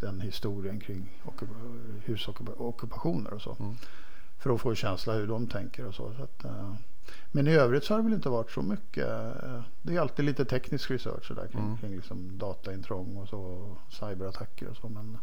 den 0.00 0.20
historien 0.20 0.80
kring 0.80 1.20
ockup- 1.24 2.00
husockupationer 2.04 3.32
och 3.34 3.42
så. 3.42 3.56
Mm. 3.60 3.74
För 4.38 4.54
att 4.54 4.60
få 4.60 4.70
en 4.70 4.76
känsla 4.76 5.12
hur 5.12 5.26
de 5.26 5.46
tänker 5.46 5.86
och 5.86 5.94
så. 5.94 6.12
så 6.16 6.22
att, 6.22 6.44
eh, 6.44 6.74
men 7.32 7.48
i 7.48 7.52
övrigt 7.54 7.84
så 7.84 7.94
har 7.94 7.98
det 7.98 8.04
väl 8.04 8.14
inte 8.14 8.28
varit 8.28 8.50
så 8.50 8.62
mycket. 8.62 9.06
Det 9.82 9.96
är 9.96 10.00
alltid 10.00 10.24
lite 10.24 10.44
teknisk 10.44 10.90
research 10.90 11.26
så 11.28 11.34
där, 11.34 11.46
kring, 11.46 11.62
Mm. 11.64 11.76
kring 11.76 11.96
liksom 11.96 12.38
dataintrång 12.38 13.16
och 13.16 13.28
så. 13.28 13.38
Och 13.40 13.78
cyberattacker 13.92 14.68
och 14.68 14.76
så. 14.76 14.88
Men 14.88 15.18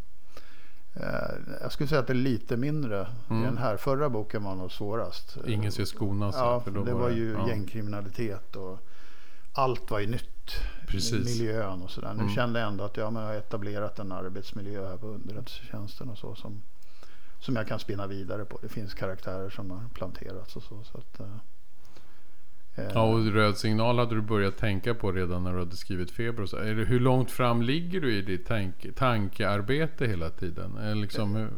eh, 0.93 1.58
jag 1.62 1.71
skulle 1.71 1.88
säga 1.88 2.02
att 2.02 2.08
det 2.08 2.13
är 2.13 2.15
lite 2.15 2.58
mindre 2.58 3.08
Mm. 3.30 3.43
den 3.43 3.58
här. 3.58 3.78
Förra 3.78 4.10
boken 4.10 4.43
var 4.43 4.56
nog 4.56 4.71
svårast. 4.71 5.38
Ingen 5.48 5.71
ska 5.71 5.86
skonas. 5.86 6.36
Ja, 6.38 6.60
för 6.60 6.71
då 6.71 6.84
det 6.84 6.93
var 6.93 7.10
ju 7.10 7.32
ja. 7.32 7.48
gängkriminalitet 7.48 8.56
och 8.56 8.80
allt 9.54 9.91
var 9.91 10.00
ju 10.00 10.08
nytt. 10.08 10.52
Precis. 10.88 11.39
Miljön 11.39 11.82
och 11.82 11.91
sådär. 11.91 12.13
Nu 12.13 12.21
Mm. 12.21 12.34
kände 12.36 12.60
jag 12.60 12.69
ändå 12.69 12.84
att 12.84 12.98
jag 12.98 13.12
har 13.12 13.34
etablerat 13.34 14.00
en 14.00 14.12
arbetsmiljö 14.12 14.88
här 14.88 14.98
på 14.98 15.08
underrättelsetjänsten 15.08 16.10
och 16.10 16.17
så. 16.17 16.36
Som, 16.36 16.62
som 17.39 17.56
jag 17.56 17.67
kan 17.67 17.80
spinna 17.80 18.08
vidare 18.08 18.45
på. 18.45 18.60
Det 18.62 18.69
finns 18.69 18.93
karaktärer 18.93 19.50
som 19.50 19.71
har 19.71 19.82
planterats 19.93 20.56
och 20.56 20.63
så. 20.63 20.84
så 20.84 20.98
att, 20.98 21.19
eh, 21.19 21.28
Ja, 22.75 23.01
och 23.01 23.25
röd 23.25 23.57
signal 23.57 23.99
hade 23.99 24.15
du 24.15 24.21
börjat 24.21 24.57
tänka 24.57 24.93
på 24.93 25.11
redan 25.11 25.43
när 25.43 25.53
du 25.53 25.59
hade 25.59 25.75
skrivit 25.75 26.11
feber. 26.11 26.43
Och 26.43 26.49
så. 26.49 26.57
Är 26.57 26.75
det, 26.75 26.85
hur 26.85 26.99
långt 26.99 27.31
fram 27.31 27.61
ligger 27.61 28.01
du 28.01 28.15
i 28.15 28.21
ditt 28.21 28.47
tanke, 28.47 28.91
tankearbete 28.91 30.07
hela 30.07 30.29
tiden? 30.29 30.75
Det 30.75 30.95
liksom, 30.95 31.35
hur, 31.35 31.49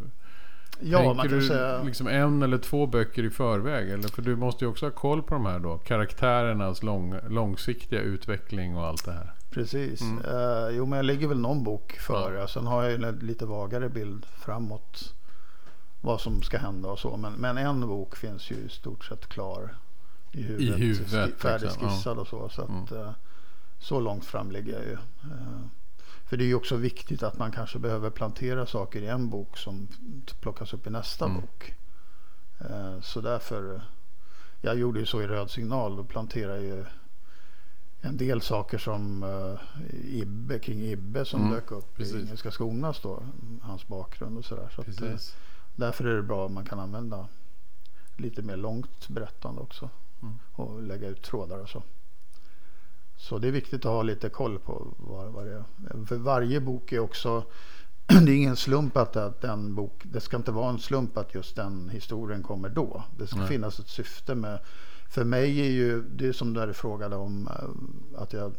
ja, 0.79 0.97
tänker 0.97 1.15
man 1.15 1.27
kan 1.27 1.39
du 1.39 1.47
säga. 1.47 1.83
liksom 1.83 2.07
en 2.07 2.43
eller 2.43 2.57
två 2.57 2.87
böcker 2.87 3.23
i 3.23 3.29
förväg? 3.29 3.89
Eller? 3.89 4.07
För 4.07 4.21
du 4.21 4.35
måste 4.35 4.65
ju 4.65 4.71
också 4.71 4.85
ha 4.85 4.91
koll 4.91 5.23
på 5.23 5.33
de 5.33 5.45
här 5.45 5.59
då. 5.59 5.77
Karaktärernas 5.77 6.83
lång, 6.83 7.15
långsiktiga 7.29 8.01
utveckling 8.01 8.77
och 8.77 8.85
allt 8.85 9.05
det 9.05 9.11
här. 9.11 9.31
Precis. 9.49 10.01
Mm. 10.01 10.25
Uh, 10.25 10.69
jo, 10.71 10.85
men 10.85 10.97
jag 10.97 11.05
ligger 11.05 11.27
väl 11.27 11.39
någon 11.39 11.63
bok 11.63 11.91
före. 11.91 12.39
Ja. 12.39 12.47
Sen 12.47 12.67
har 12.67 12.83
jag 12.83 12.93
en 12.93 13.19
lite 13.19 13.45
vagare 13.45 13.89
bild 13.89 14.25
framåt 14.25 15.13
vad 16.01 16.21
som 16.21 16.41
ska 16.41 16.57
hända 16.57 16.89
och 16.89 16.99
så. 16.99 17.17
Men, 17.17 17.33
men 17.33 17.57
en 17.57 17.87
bok 17.87 18.15
finns 18.15 18.51
ju 18.51 18.55
i 18.55 18.69
stort 18.69 19.05
sett 19.05 19.27
klar 19.27 19.75
i 20.31 20.41
huvudet. 20.41 20.79
I 20.79 20.81
huvudet 20.81 21.41
färdigskissad 21.41 22.17
liksom. 22.17 22.19
och 22.19 22.27
så. 22.27 22.49
Så, 22.49 22.61
att, 22.61 22.91
mm. 22.91 23.07
uh, 23.07 23.11
så 23.79 23.99
långt 23.99 24.25
fram 24.25 24.51
ligger 24.51 24.73
jag 24.73 24.85
ju. 24.85 24.93
Uh, 25.31 25.65
för 26.25 26.37
det 26.37 26.43
är 26.43 26.47
ju 26.47 26.55
också 26.55 26.75
viktigt 26.75 27.23
att 27.23 27.37
man 27.37 27.51
kanske 27.51 27.79
behöver 27.79 28.09
plantera 28.09 28.65
saker 28.65 29.01
i 29.01 29.07
en 29.07 29.29
bok 29.29 29.57
som 29.57 29.87
plockas 30.39 30.73
upp 30.73 30.87
i 30.87 30.89
nästa 30.89 31.25
mm. 31.25 31.41
bok. 31.41 31.73
Så 33.01 33.21
därför, 33.21 33.81
jag 34.61 34.79
gjorde 34.79 34.99
ju 34.99 35.05
så 35.05 35.21
i 35.21 35.27
Röd 35.27 35.49
signal. 35.49 35.95
Då 35.95 36.03
planterade 36.03 36.55
jag 36.55 36.77
ju 36.77 36.85
en 38.01 38.17
del 38.17 38.41
saker 38.41 38.77
som 38.77 39.25
Ibbe, 40.03 40.59
kring 40.59 40.81
Ibbe 40.81 41.25
som 41.25 41.41
mm, 41.41 41.53
dök 41.53 41.71
upp 41.71 41.95
precis. 41.95 42.15
i 42.15 42.19
Engelska 42.19 42.51
Skonas 42.51 42.99
då. 42.99 43.23
Hans 43.61 43.87
bakgrund 43.87 44.37
och 44.37 44.45
sådär. 44.45 44.69
Så 44.75 44.81
att, 44.81 45.35
därför 45.75 46.05
är 46.05 46.15
det 46.15 46.23
bra 46.23 46.45
om 46.45 46.53
man 46.53 46.65
kan 46.65 46.79
använda 46.79 47.27
lite 48.17 48.41
mer 48.41 48.57
långt 48.57 49.07
berättande 49.07 49.61
också. 49.61 49.89
Mm. 50.21 50.35
Och 50.51 50.81
lägga 50.81 51.07
ut 51.07 51.21
trådar 51.21 51.59
och 51.59 51.69
så. 51.69 51.83
Så 53.15 53.37
det 53.37 53.47
är 53.47 53.51
viktigt 53.51 53.85
att 53.85 53.91
ha 53.91 54.01
lite 54.01 54.29
koll 54.29 54.59
på 54.59 54.93
vad, 54.97 55.31
vad 55.31 55.45
det 55.45 55.53
är. 55.53 56.05
För 56.05 56.15
varje 56.15 56.61
bok 56.61 56.91
är 56.91 56.99
också 56.99 57.43
det 58.07 58.31
är 58.31 58.35
ingen 58.35 58.55
slump 58.55 58.97
att, 58.97 59.41
den 59.41 59.75
bok, 59.75 60.01
det 60.03 60.19
ska 60.19 60.37
inte 60.37 60.51
vara 60.51 60.69
en 60.69 60.79
slump 60.79 61.17
att 61.17 61.35
just 61.35 61.55
den 61.55 61.89
historien 61.89 62.43
kommer 62.43 62.69
då. 62.69 63.03
Det 63.17 63.27
ska 63.27 63.37
Nej. 63.37 63.47
finnas 63.47 63.79
ett 63.79 63.87
syfte 63.87 64.35
med 64.35 64.59
för 65.09 65.23
mig 65.23 65.59
är 65.59 65.71
ju 65.71 66.01
det 66.01 66.33
som 66.33 66.53
du 66.53 66.73
frågade 66.73 67.15
om 67.15 67.47
eh, 67.47 68.21
att 68.21 68.33
jag 68.33 68.55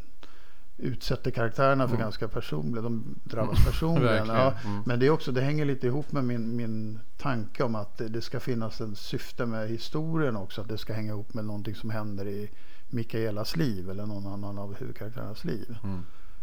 utsätter 0.79 1.31
karaktärerna 1.31 1.89
för 1.89 1.95
mm. 1.95 2.05
ganska 2.05 2.29
personligt. 2.29 2.83
De 2.83 3.15
drabbas 3.25 3.65
personligen. 3.65 4.27
ja, 4.27 4.55
mm. 4.65 4.83
Men 4.87 5.01
det, 5.01 5.07
är 5.07 5.11
också, 5.11 5.33
det 5.33 5.41
hänger 5.41 5.65
lite 5.65 5.87
ihop 5.87 6.13
med 6.13 6.25
min, 6.25 6.57
min 6.57 7.01
tanke 7.17 7.63
om 7.63 7.75
att 7.75 7.99
det, 7.99 8.09
det, 8.09 8.21
ska 8.21 8.41
finnas 8.41 8.81
en 8.81 8.97
syfte 8.97 9.47
med 9.47 9.69
historien 9.69 10.37
också. 10.37 10.61
Att 10.61 10.69
det 10.69 10.79
ska 10.79 10.93
hänga 10.93 11.13
ihop 11.13 11.35
med 11.35 11.45
någonting 11.45 11.75
som 11.75 11.91
händer 11.91 12.29
i 12.29 12.51
Mikaelas 12.89 13.57
liv 13.57 13.91
eller 13.91 14.07
någon 14.07 14.27
annan 14.27 14.59
av 14.59 14.75
huvudkaraktärernas 14.75 15.45
liv. 15.45 15.77
Mm. 15.85 16.01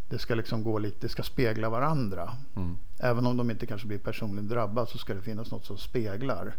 Det 0.09 0.19
ska 0.19 0.35
liksom 0.35 0.63
gå 0.63 0.79
lite, 0.79 0.97
det 0.99 1.09
ska 1.09 1.23
spegla 1.23 1.69
varandra. 1.69 2.31
Mm. 2.55 2.77
Även 2.99 3.25
om 3.25 3.37
de 3.37 3.51
inte 3.51 3.65
kanske 3.65 3.87
blir 3.87 3.97
personligt 3.97 4.49
drabbade 4.49 4.87
så 4.87 4.97
ska 4.97 5.13
det 5.13 5.21
finnas 5.21 5.51
något 5.51 5.65
som 5.65 5.77
speglar. 5.77 6.55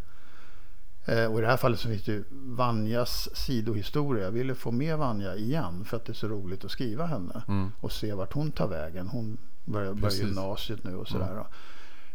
Eh, 1.09 1.33
och 1.33 1.39
i 1.39 1.43
det 1.43 1.49
här 1.49 1.57
fallet 1.57 1.81
så 1.81 1.89
finns 1.89 2.05
det 2.05 2.13
ju 2.13 2.25
Vanjas 2.31 3.37
sidohistoria. 3.37 4.25
Jag 4.25 4.31
ville 4.31 4.55
få 4.55 4.71
med 4.71 4.99
Vanja 4.99 5.37
igen 5.37 5.85
för 5.85 5.97
att 5.97 6.05
det 6.05 6.13
är 6.13 6.15
så 6.15 6.29
roligt 6.29 6.65
att 6.65 6.71
skriva 6.71 7.07
henne. 7.07 7.43
Mm. 7.49 7.73
Och 7.81 7.93
se 7.93 8.15
vart 8.15 8.33
hon 8.33 8.53
tar 8.53 8.69
vägen. 8.69 9.09
Hon 9.09 9.39
börjar, 9.65 9.95
börjar 9.95 10.17
gymnasiet 10.17 10.85
nu 10.85 10.97
och 10.97 11.09
sådär. 11.09 11.33
Mm. 11.33 11.45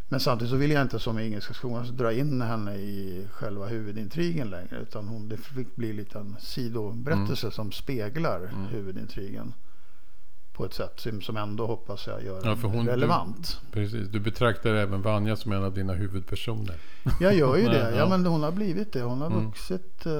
Men 0.09 0.19
samtidigt 0.19 0.51
så 0.51 0.57
vill 0.57 0.71
jag 0.71 0.81
inte 0.81 0.99
som 0.99 1.19
i 1.19 1.23
Engelska 1.23 1.53
skolan 1.53 1.97
dra 1.97 2.13
in 2.13 2.41
henne 2.41 2.75
i 2.75 3.27
själva 3.31 3.65
huvudintrigen 3.65 4.49
längre. 4.49 4.79
Utan 4.81 5.07
hon, 5.07 5.29
det 5.29 5.37
fick 5.37 5.75
bli 5.75 5.93
lite 5.93 6.19
en 6.19 6.35
sidoberättelse 6.39 7.45
mm. 7.45 7.51
som 7.51 7.71
speglar 7.71 8.37
mm. 8.37 8.65
huvudintrigen 8.65 9.53
på 10.61 10.65
ett 10.65 10.73
sätt 10.73 11.07
som 11.23 11.37
ändå 11.37 11.65
hoppas 11.65 12.07
jag 12.07 12.23
gör 12.23 12.41
ja, 12.43 12.57
hon, 12.63 12.87
relevant. 12.87 13.59
Du, 13.65 13.71
precis, 13.71 14.07
du 14.07 14.19
betraktar 14.19 14.69
även 14.73 15.01
Vanja 15.01 15.35
som 15.35 15.51
en 15.51 15.63
av 15.63 15.73
dina 15.73 15.93
huvudpersoner. 15.93 16.75
Jag 17.19 17.35
gör 17.35 17.57
ju 17.57 17.63
det. 17.69 17.95
Ja, 17.97 18.09
men 18.09 18.25
hon 18.25 18.43
har 18.43 18.51
blivit 18.51 18.93
det. 18.93 19.01
Hon 19.01 19.21
har 19.21 19.27
mm. 19.27 19.45
vuxit 19.45 20.05
uh, 20.05 20.13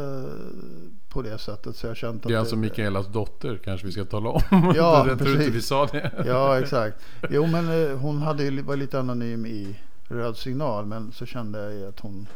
på 1.10 1.22
det 1.22 1.38
sättet. 1.38 1.76
Så 1.76 1.88
jag 1.88 1.98
känt 1.98 2.24
det 2.24 2.34
är 2.34 2.38
alltså 2.38 2.56
det, 2.56 2.62
Mikaelas 2.62 3.08
dotter 3.08 3.60
kanske 3.64 3.88
vi 3.88 3.92
ska 3.94 4.06
tala 4.06 4.30
om. 4.30 4.42
Ja, 4.76 5.04
det 5.10 5.18
precis. 5.18 5.36
Inte 5.36 5.50
vi 5.50 5.62
sa 5.62 5.86
det. 5.86 6.12
ja, 6.26 6.60
exakt. 6.60 6.98
Jo, 7.30 7.48
men 7.48 7.70
uh, 7.70 7.98
hon 7.98 8.22
hade, 8.22 8.62
var 8.62 8.76
lite 8.76 9.00
anonym 9.00 9.46
i 9.46 9.76
Röd 10.04 10.38
signal. 10.38 10.86
Men 10.86 11.12
så 11.12 11.26
kände 11.26 11.74
jag 11.74 11.90
att 11.90 12.00
hon 12.00 12.28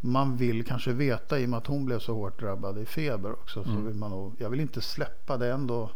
man 0.00 0.36
vill 0.36 0.64
kanske 0.64 0.92
veta 0.92 1.38
i 1.38 1.44
och 1.44 1.48
med 1.48 1.58
att 1.58 1.66
hon 1.66 1.84
blev 1.84 1.98
så 1.98 2.14
hårt 2.14 2.40
drabbad 2.40 2.78
i 2.78 2.84
feber 2.84 3.32
också. 3.32 3.64
Så 3.64 3.70
mm. 3.70 3.86
vill 3.86 3.96
man 3.96 4.10
nog, 4.10 4.34
jag 4.38 4.50
vill 4.50 4.60
inte 4.60 4.80
släppa 4.80 5.36
det 5.36 5.52
ändå 5.52 5.90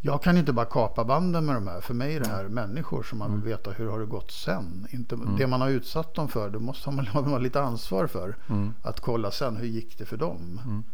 jag 0.00 0.22
kan 0.22 0.36
inte 0.36 0.52
bara 0.52 0.66
kapa 0.66 1.04
banden 1.04 1.46
med 1.46 1.54
de 1.54 1.68
här. 1.68 1.80
För 1.80 1.94
mig 1.94 2.16
är 2.16 2.20
det 2.20 2.28
här 2.28 2.48
människor 2.48 3.02
som 3.02 3.18
man 3.18 3.30
vill 3.30 3.40
mm. 3.40 3.48
veta 3.48 3.70
hur 3.70 3.90
har 3.90 4.00
det 4.00 4.06
gått 4.06 4.30
sen. 4.30 4.86
Inte, 4.90 5.14
mm. 5.14 5.36
Det 5.36 5.46
man 5.46 5.60
har 5.60 5.68
utsatt 5.68 6.14
dem 6.14 6.28
för, 6.28 6.50
det 6.50 6.58
måste 6.58 6.90
man 6.90 7.06
ha 7.06 7.38
lite 7.38 7.62
ansvar 7.62 8.06
för. 8.06 8.36
Mm. 8.48 8.74
Att 8.82 9.00
kolla 9.00 9.30
sen, 9.30 9.56
hur 9.56 9.66
gick 9.66 9.98
det 9.98 10.04
för 10.04 10.16
dem? 10.16 10.60
Mm. 10.64 10.84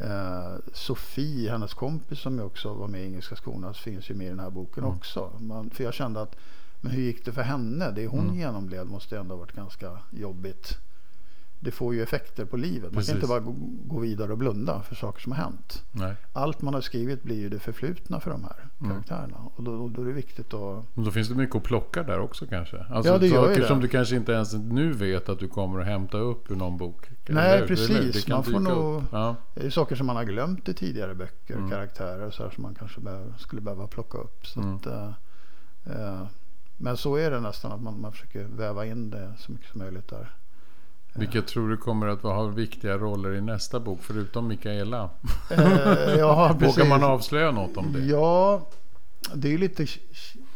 Eh, 0.00 0.58
Sofie, 0.72 1.50
hennes 1.50 1.74
kompis 1.74 2.18
som 2.18 2.40
också 2.40 2.74
var 2.74 2.88
med 2.88 3.00
i 3.00 3.04
Engelska 3.04 3.36
skolan, 3.36 3.74
finns 3.74 4.10
ju 4.10 4.14
med 4.14 4.26
i 4.26 4.30
den 4.30 4.40
här 4.40 4.50
boken 4.50 4.84
mm. 4.84 4.96
också. 4.96 5.32
Man, 5.38 5.70
för 5.70 5.84
jag 5.84 5.94
kände 5.94 6.22
att, 6.22 6.36
men 6.80 6.92
hur 6.92 7.02
gick 7.02 7.24
det 7.24 7.32
för 7.32 7.42
henne? 7.42 7.90
Det 7.90 8.06
hon 8.06 8.24
mm. 8.24 8.38
genomled 8.38 8.86
måste 8.86 9.18
ändå 9.18 9.34
ha 9.34 9.40
varit 9.40 9.52
ganska 9.52 9.98
jobbigt 10.10 10.78
det 11.62 11.70
får 11.70 11.94
ju 11.94 12.02
effekter 12.02 12.44
på 12.44 12.56
livet. 12.56 12.92
Man 12.92 13.04
kan 13.04 13.14
inte 13.14 13.26
bara 13.26 13.40
gå 13.84 13.98
vidare 13.98 14.32
och 14.32 14.38
blunda 14.38 14.82
för 14.82 14.94
saker 14.94 15.20
som 15.20 15.32
har 15.32 15.38
hänt. 15.38 15.84
Nej. 15.92 16.14
Allt 16.32 16.62
man 16.62 16.74
har 16.74 16.80
skrivit 16.80 17.22
blir 17.22 17.36
ju 17.36 17.48
det 17.48 17.58
förflutna 17.58 18.20
för 18.20 18.30
de 18.30 18.44
här 18.44 18.68
mm. 18.80 18.92
karaktärerna. 18.92 19.36
Och 19.56 19.62
då, 19.62 19.88
då, 19.88 20.02
är 20.02 20.06
det 20.06 20.12
viktigt 20.12 20.54
att... 20.54 20.84
då 20.94 21.10
finns 21.10 21.28
det 21.28 21.34
mycket 21.34 21.56
att 21.56 21.62
plocka 21.62 22.02
där 22.02 22.20
också 22.20 22.46
kanske. 22.46 22.84
Alltså 22.90 23.12
ja, 23.12 23.18
det 23.18 23.28
saker 23.28 23.60
gör 23.60 23.66
som 23.66 23.80
du 23.80 23.88
kanske 23.88 24.16
inte 24.16 24.32
ens 24.32 24.54
nu 24.54 24.92
vet 24.92 25.28
att 25.28 25.38
du 25.38 25.48
kommer 25.48 25.80
att 25.80 25.86
hämta 25.86 26.18
upp 26.18 26.50
ur 26.50 26.56
någon 26.56 26.76
bok. 26.76 27.08
Nej, 27.28 27.66
precis. 27.66 28.28
man 28.28 28.44
får 28.44 28.60
nog... 28.60 29.02
Ja. 29.12 29.36
Det 29.54 29.66
är 29.66 29.70
saker 29.70 29.96
som 29.96 30.06
man 30.06 30.16
har 30.16 30.24
glömt 30.24 30.68
i 30.68 30.74
tidigare 30.74 31.14
böcker. 31.14 31.54
Mm. 31.54 31.70
Karaktärer 31.70 32.30
så 32.30 32.42
här, 32.42 32.50
som 32.50 32.62
man 32.62 32.74
kanske 32.74 33.00
behöver, 33.00 33.34
skulle 33.38 33.62
behöva 33.62 33.86
plocka 33.86 34.18
upp. 34.18 34.46
Så 34.46 34.60
mm. 34.60 34.76
att, 34.76 34.86
uh, 34.86 36.26
men 36.76 36.96
så 36.96 37.16
är 37.16 37.30
det 37.30 37.40
nästan. 37.40 37.72
Att 37.72 37.82
man, 37.82 38.00
man 38.00 38.12
försöker 38.12 38.44
väva 38.44 38.86
in 38.86 39.10
det 39.10 39.32
så 39.38 39.52
mycket 39.52 39.70
som 39.70 39.78
möjligt 39.78 40.08
där. 40.08 40.34
Vilka 41.14 41.42
tror 41.42 41.68
du 41.68 41.76
kommer 41.76 42.06
att 42.06 42.22
ha 42.22 42.44
viktiga 42.46 42.98
roller 42.98 43.34
i 43.34 43.40
nästa 43.40 43.80
bok 43.80 43.98
förutom 44.02 44.48
Mikaela? 44.48 45.10
Eh, 45.50 45.60
ja, 46.18 46.56
Vågar 46.60 46.88
man 46.88 47.04
avslöja 47.04 47.50
något 47.50 47.76
om 47.76 47.92
det? 47.92 48.00
Ja, 48.00 48.66
det 49.34 49.54
är 49.54 49.58
lite 49.58 49.86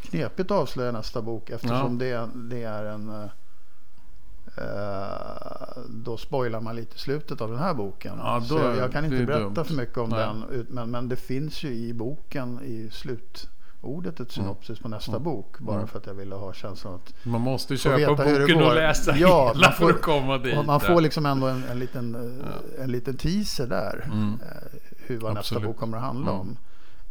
knepigt 0.03 0.51
att 0.51 0.59
avslöja 0.59 0.93
nästa 0.93 1.23
bok 1.23 1.51
eftersom 1.51 2.01
ja. 2.01 2.07
det, 2.07 2.29
det, 2.35 2.62
är 2.62 2.85
en... 2.85 3.09
Eh, 4.57 5.83
då 5.88 6.17
spoilar 6.17 6.61
man 6.61 6.77
lite 6.77 6.99
slutet 6.99 7.40
av 7.40 7.51
den 7.51 7.59
här 7.59 7.75
boken. 7.75 8.19
Ja, 8.19 8.38
då, 8.38 8.47
Så 8.47 8.59
jag, 8.59 8.77
jag 8.77 8.93
kan 8.93 9.05
inte 9.05 9.25
berätta 9.25 9.49
dumt. 9.49 9.64
för 9.64 9.75
mycket 9.75 9.99
om 9.99 10.09
Nej. 10.09 10.19
den. 10.19 10.67
Men, 10.69 10.90
men 10.90 11.09
det 11.09 11.17
finns 11.17 11.62
ju 11.62 11.75
i 11.75 11.95
boken 11.95 12.61
i 12.64 12.90
slut 12.90 13.49
ordet 13.85 14.20
ett 14.20 14.33
synopsis 14.33 14.79
på 14.79 14.88
nästa 14.88 15.12
mm. 15.12 15.23
bok. 15.23 15.59
Bara 15.59 15.77
mm. 15.77 15.88
för 15.88 15.99
att 15.99 16.07
jag 16.07 16.14
ville 16.14 16.35
ha 16.35 16.53
känslan 16.53 16.94
att 16.94 17.14
Man 17.23 17.40
måste 17.40 17.77
köpa 17.77 18.14
boken 18.16 18.62
och 18.62 18.75
läsa 18.75 19.16
ja, 19.16 19.53
hela 19.55 19.70
får, 19.70 19.87
för 19.87 19.94
att 19.94 20.03
komma 20.03 20.38
dit. 20.38 20.66
Man 20.66 20.81
får 20.81 21.01
liksom 21.01 21.27
ändå 21.27 21.47
en, 21.47 21.64
en, 21.64 21.79
liten, 21.79 22.14
eh, 22.14 22.47
ja. 22.47 22.83
en 22.83 22.92
liten 22.92 23.16
teaser 23.16 23.66
där. 23.66 24.05
Mm. 24.05 24.40
Eh, 24.42 24.79
hur 25.07 25.20
vad 25.20 25.35
nästa 25.35 25.61
bok 25.61 25.77
kommer 25.77 25.97
att 25.97 26.03
handla 26.03 26.31
mm. 26.31 26.40
om. 26.40 26.57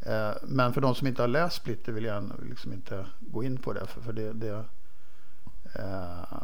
Eh, 0.01 0.36
men 0.43 0.73
för 0.73 0.81
de 0.81 0.95
som 0.95 1.07
inte 1.07 1.21
har 1.21 1.27
läst 1.27 1.55
Splitter 1.55 1.91
vill 1.91 2.05
jag 2.05 2.31
liksom 2.49 2.73
inte 2.73 3.05
gå 3.19 3.43
in 3.43 3.57
på 3.57 3.73
det. 3.73 3.88
För, 3.88 4.01
för 4.01 4.13
det, 4.13 4.33
det, 4.33 4.63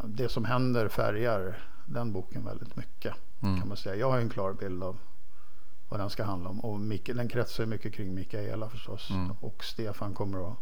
det 0.06 0.30
som 0.30 0.46
händer 0.46 0.88
färgar 0.88 1.58
den 1.86 2.14
boken 2.14 2.46
väldigt 2.46 2.76
mycket. 2.76 3.14
Mm. 3.42 3.60
kan 3.60 3.68
man 3.68 3.78
säga. 3.78 3.96
Jag 3.96 4.12
har 4.12 4.18
en 4.18 4.30
klar 4.30 4.54
bild 4.54 4.84
av 4.84 4.98
vad 5.90 6.00
den 6.00 6.10
ska 6.10 6.24
handla 6.24 6.50
om. 6.50 6.60
Och 6.60 6.80
Mik 6.80 7.06
den 7.16 7.28
kretsar 7.28 7.66
mycket 7.66 7.94
kring 7.94 8.14
Mikaela 8.14 8.70
förstås. 8.70 9.10
Mm. 9.10 9.32
Och 9.42 9.64
Stefan 9.64 10.14
kommer 10.14 10.52
att 10.52 10.58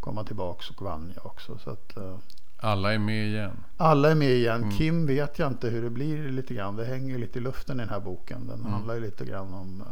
komma 0.00 0.24
tillbaks 0.24 0.70
och 0.70 0.82
Vanja 0.82 1.20
också. 1.22 1.58
Så 1.58 1.70
att, 1.70 1.94
uh, 1.96 2.18
alla 2.56 2.94
är 2.94 2.98
med 2.98 3.26
igen. 3.26 3.64
Alla 3.76 4.10
är 4.10 4.14
med 4.14 4.30
igen. 4.30 4.62
Mm. 4.62 4.76
Kim 4.76 5.06
vet 5.06 5.38
jag 5.38 5.48
inte 5.48 5.68
hur 5.68 5.82
det 5.82 5.90
blir 5.90 6.28
lite 6.28 6.54
grann. 6.54 6.76
Det 6.76 6.84
hänger 6.84 7.18
lite 7.18 7.38
i 7.38 7.42
luften 7.42 7.76
i 7.76 7.82
den 7.82 7.88
här 7.88 8.00
boken. 8.00 8.46
Den 8.46 8.60
mm. 8.60 8.72
handlar 8.72 8.94
ju 8.94 9.00
lite 9.00 9.24
grann 9.24 9.54
om... 9.54 9.80
Uh, 9.80 9.86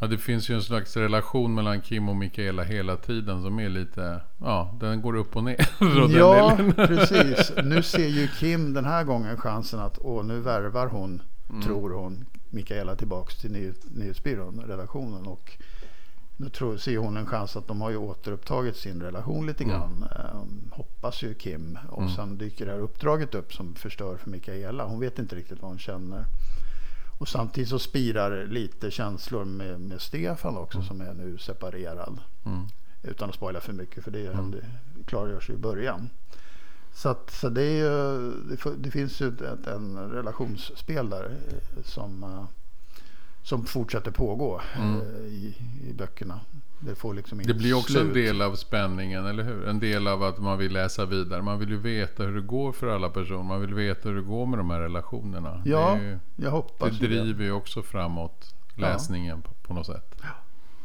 ja, 0.00 0.06
det 0.06 0.18
finns 0.18 0.50
ju 0.50 0.54
en 0.54 0.62
slags 0.62 0.96
relation 0.96 1.54
mellan 1.54 1.80
Kim 1.80 2.08
och 2.08 2.16
Mikaela 2.16 2.62
hela 2.62 2.96
tiden 2.96 3.42
som 3.42 3.58
är 3.58 3.68
lite... 3.68 4.20
Ja, 4.38 4.74
den 4.80 5.02
går 5.02 5.16
upp 5.16 5.36
och 5.36 5.44
ner. 5.44 5.68
ja, 6.18 6.58
precis. 6.76 7.52
Nu 7.64 7.82
ser 7.82 8.08
ju 8.08 8.28
Kim 8.28 8.74
den 8.74 8.84
här 8.84 9.04
gången 9.04 9.36
chansen 9.36 9.80
att 9.80 9.98
åh, 10.00 10.24
nu 10.24 10.40
värvar 10.40 10.86
hon, 10.86 11.22
mm. 11.50 11.62
tror 11.62 11.90
hon, 11.90 12.24
Mikaela 12.54 12.96
tillbaks 12.96 13.36
till 13.36 13.52
ny, 13.52 13.72
nyhetsbyrån, 13.84 14.64
redaktionen. 14.66 15.26
Och 15.26 15.58
nu 16.36 16.48
tror, 16.48 16.76
ser 16.76 16.96
hon 16.96 17.16
en 17.16 17.26
chans 17.26 17.56
att 17.56 17.68
de 17.68 17.80
har 17.80 17.90
ju 17.90 17.96
återupptagit 17.96 18.76
sin 18.76 19.02
relation 19.02 19.46
lite 19.46 19.64
mm. 19.64 19.76
grann. 19.76 20.08
Mm. 20.32 20.70
hoppas 20.72 21.22
ju 21.22 21.34
Kim. 21.34 21.78
Och 21.90 22.02
mm. 22.02 22.14
sen 22.14 22.38
dyker 22.38 22.66
det 22.66 22.72
här 22.72 22.78
uppdraget 22.78 23.34
upp 23.34 23.54
som 23.54 23.74
förstör 23.74 24.16
för 24.16 24.30
Mikaela. 24.30 24.84
Hon 24.84 25.00
vet 25.00 25.18
inte 25.18 25.36
riktigt 25.36 25.62
vad 25.62 25.70
hon 25.70 25.78
känner. 25.78 26.24
Och 27.18 27.28
samtidigt 27.28 27.68
så 27.68 27.78
spirar 27.78 28.46
lite 28.46 28.90
känslor 28.90 29.44
med, 29.44 29.80
med 29.80 30.00
Stefan 30.00 30.56
också 30.56 30.78
mm. 30.78 30.88
som 30.88 31.00
är 31.00 31.14
nu 31.14 31.38
separerad. 31.38 32.20
Mm. 32.44 32.66
Utan 33.02 33.28
att 33.28 33.34
spoila 33.34 33.60
för 33.60 33.72
mycket 33.72 34.04
för 34.04 34.10
det, 34.10 34.26
mm. 34.26 34.54
klargörs 35.06 35.50
ju 35.50 35.54
i 35.54 35.56
början. 35.56 36.10
Så, 36.94 37.08
att, 37.08 37.30
så 37.30 37.48
det, 37.48 37.70
ju, 37.70 38.32
det, 38.76 38.90
finns 38.90 39.20
ju 39.20 39.28
ett, 39.28 39.66
en 39.66 40.10
relationsspel 40.10 41.10
där 41.10 41.24
eh, 41.24 41.82
som, 41.84 42.22
eh, 42.22 42.44
som 43.42 43.64
fortsätter 43.66 44.10
pågå 44.10 44.60
mm. 44.76 45.00
Eh, 45.00 45.26
i, 45.26 45.56
i 45.88 45.92
böckerna. 45.92 46.40
Det 46.80 46.94
får 46.94 47.14
liksom 47.14 47.38
Det 47.38 47.54
blir 47.54 47.74
också 47.74 47.92
slut. 47.92 48.02
en 48.02 48.12
del 48.12 48.42
av 48.42 48.54
spänningen, 48.54 49.26
eller 49.26 49.42
hur? 49.42 49.68
En 49.68 49.80
del 49.80 50.08
av 50.08 50.22
att 50.22 50.38
man 50.38 50.58
vill 50.58 50.72
läsa 50.72 51.04
vidare. 51.04 51.42
Man 51.42 51.58
vill 51.58 51.68
ju 51.68 51.76
veta 51.76 52.22
hur 52.22 52.34
det 52.34 52.46
går 52.46 52.72
för 52.72 52.86
alla 52.86 53.10
personer. 53.10 53.42
Man 53.42 53.60
vill 53.60 53.74
veta 53.74 54.08
hur 54.08 54.16
det 54.16 54.22
går 54.22 54.46
med 54.46 54.58
de 54.58 54.70
här 54.70 54.80
relationerna. 54.80 55.62
Ja, 55.64 55.98
ju, 55.98 56.18
jag 56.36 56.50
hoppas 56.50 56.98
det. 56.98 57.06
driver 57.06 57.44
ju 57.44 57.52
också 57.52 57.82
framåt 57.82 58.54
läsningen 58.74 59.42
ja. 59.44 59.48
på, 59.48 59.68
på, 59.68 59.74
något 59.74 59.86
sätt. 59.86 60.14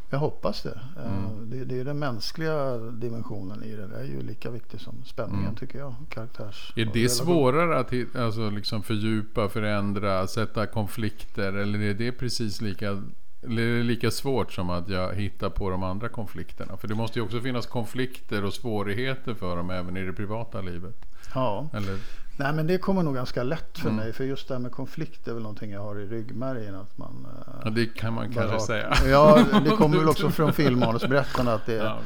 Jag 0.09 0.19
hoppas 0.19 0.63
det. 0.63 0.79
Eh, 0.97 1.17
mm. 1.17 1.49
det. 1.49 1.65
det. 1.65 1.79
är 1.79 1.85
den 1.85 1.99
mänskliga 1.99 2.77
dimensionen 2.77 3.63
i 3.63 3.75
det. 3.75 3.87
Det 3.87 3.99
är 3.99 4.03
ju 4.03 4.21
lika 4.21 4.49
viktigt 4.49 4.81
som 4.81 5.03
spänningen 5.05 5.43
mm. 5.43 5.55
tycker 5.55 5.79
jag. 5.79 5.95
Karaktärs 6.09 6.73
är 6.75 6.89
det 6.93 7.09
svårare 7.09 7.79
att 7.79 7.93
alltså, 8.15 8.49
liksom 8.49 8.83
fördjupa, 8.83 9.49
förändra, 9.49 10.27
sätta 10.27 10.65
konflikter? 10.65 11.53
Eller 11.53 11.79
är 11.81 11.93
det 11.93 12.11
precis 12.11 12.61
lika 12.61 13.03
eller 13.43 13.61
är 13.61 13.77
det 13.77 13.83
lika 13.83 14.11
svårt 14.11 14.53
som 14.53 14.69
att 14.69 14.89
jag 14.89 15.13
hittar 15.13 15.49
på 15.49 15.69
de 15.69 15.83
andra 15.83 16.09
konflikterna? 16.09 16.77
För 16.77 16.87
det 16.87 16.95
måste 16.95 17.19
ju 17.19 17.25
också 17.25 17.41
finnas 17.41 17.65
konflikter 17.65 18.45
och 18.45 18.53
svårigheter 18.53 19.33
för 19.33 19.55
dem 19.55 19.69
även 19.69 19.97
i 19.97 20.03
det 20.03 20.13
privata 20.13 20.61
livet. 20.61 21.05
Ja. 21.33 21.69
Eller? 21.73 21.97
Nej 22.39 22.53
men 22.53 22.67
det 22.67 22.77
kommer 22.77 23.03
nog 23.03 23.15
ganska 23.15 23.43
lätt 23.43 23.77
för 23.77 23.89
mm. 23.89 23.95
mig. 23.95 24.13
För 24.13 24.23
just 24.23 24.47
det 24.47 24.53
här 24.53 24.59
med 24.59 24.71
konflikt 24.71 25.27
är 25.27 25.33
väl 25.33 25.43
någonting 25.43 25.71
jag 25.71 25.81
har 25.81 25.99
i 25.99 26.05
ryggmärgen. 26.05 26.75
Att 26.75 26.97
man, 26.97 27.27
eh, 27.29 27.53
ja, 27.63 27.69
det 27.69 27.85
kan 27.85 28.13
man 28.13 28.33
kanske 28.33 28.51
har, 28.51 28.59
säga. 28.59 28.93
Ja, 29.05 29.45
det 29.63 29.69
kommer 29.77 29.97
väl 29.97 30.09
också 30.09 30.29
från 30.29 30.53
filmmanusberättarna. 30.53 31.53
Att 31.53 31.65
det, 31.65 31.73
ja, 31.73 31.99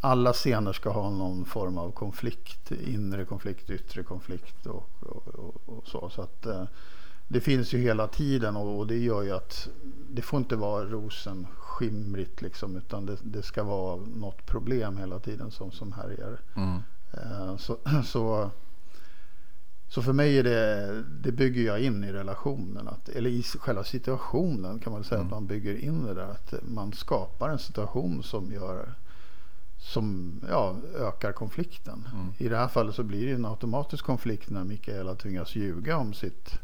alla 0.00 0.32
scener 0.32 0.72
ska 0.72 0.90
ha 0.90 1.10
någon 1.10 1.44
form 1.44 1.78
av 1.78 1.90
konflikt. 1.90 2.72
Inre 2.72 3.24
konflikt, 3.24 3.70
yttre 3.70 4.02
konflikt 4.02 4.66
och, 4.66 4.90
och, 5.00 5.28
och, 5.28 5.62
och 5.66 5.86
så. 5.86 6.10
så 6.10 6.22
att, 6.22 6.46
eh, 6.46 6.64
det 7.28 7.40
finns 7.40 7.72
ju 7.74 7.78
hela 7.78 8.06
tiden 8.06 8.56
och, 8.56 8.86
det 8.86 8.98
gör 8.98 9.22
ju 9.22 9.30
att 9.30 9.68
det 10.10 10.22
får 10.22 10.38
inte 10.38 10.56
vara 10.56 10.84
rosenskimrigt 10.84 12.42
liksom 12.42 12.76
utan 12.76 13.06
det, 13.06 13.16
det 13.22 13.42
ska 13.42 13.62
vara 13.62 13.96
något 13.96 14.46
problem 14.46 14.96
hela 14.96 15.18
tiden 15.18 15.50
som, 15.50 15.72
som 15.72 15.92
härjar. 15.92 16.40
Mm. 16.56 16.82
Uh, 17.14 17.56
så, 17.56 17.76
så, 18.04 18.50
så 19.90 20.02
för 20.02 20.12
mig 20.12 20.38
är 20.38 20.44
det, 20.44 21.02
det 21.02 21.32
bygger 21.32 21.62
jag 21.62 21.80
in 21.80 22.04
i 22.04 22.12
relationen. 22.12 22.88
Att, 22.88 23.08
eller 23.08 23.30
i 23.30 23.42
själva 23.42 23.84
situationen 23.84 24.78
kan 24.78 24.92
man 24.92 25.04
säga 25.04 25.18
mm. 25.20 25.26
att 25.26 25.32
man 25.32 25.46
bygger 25.46 25.76
in 25.76 26.04
det 26.04 26.14
där. 26.14 26.28
Att 26.28 26.54
man 26.62 26.92
skapar 26.92 27.48
en 27.48 27.58
situation 27.58 28.22
som 28.22 28.52
gör 28.52 28.94
som 29.78 30.34
ja, 30.48 30.76
ökar 30.98 31.32
konflikten. 31.32 32.08
Mm. 32.12 32.32
I 32.38 32.48
det 32.48 32.56
här 32.56 32.68
fallet 32.68 32.94
så 32.94 33.02
blir 33.02 33.26
det 33.26 33.32
en 33.32 33.44
automatisk 33.46 34.04
konflikt 34.04 34.50
när 34.50 34.64
Mikaela 34.64 35.14
tvingas 35.14 35.54
ljuga 35.54 35.96
om 35.96 36.14
sitt 36.14 36.58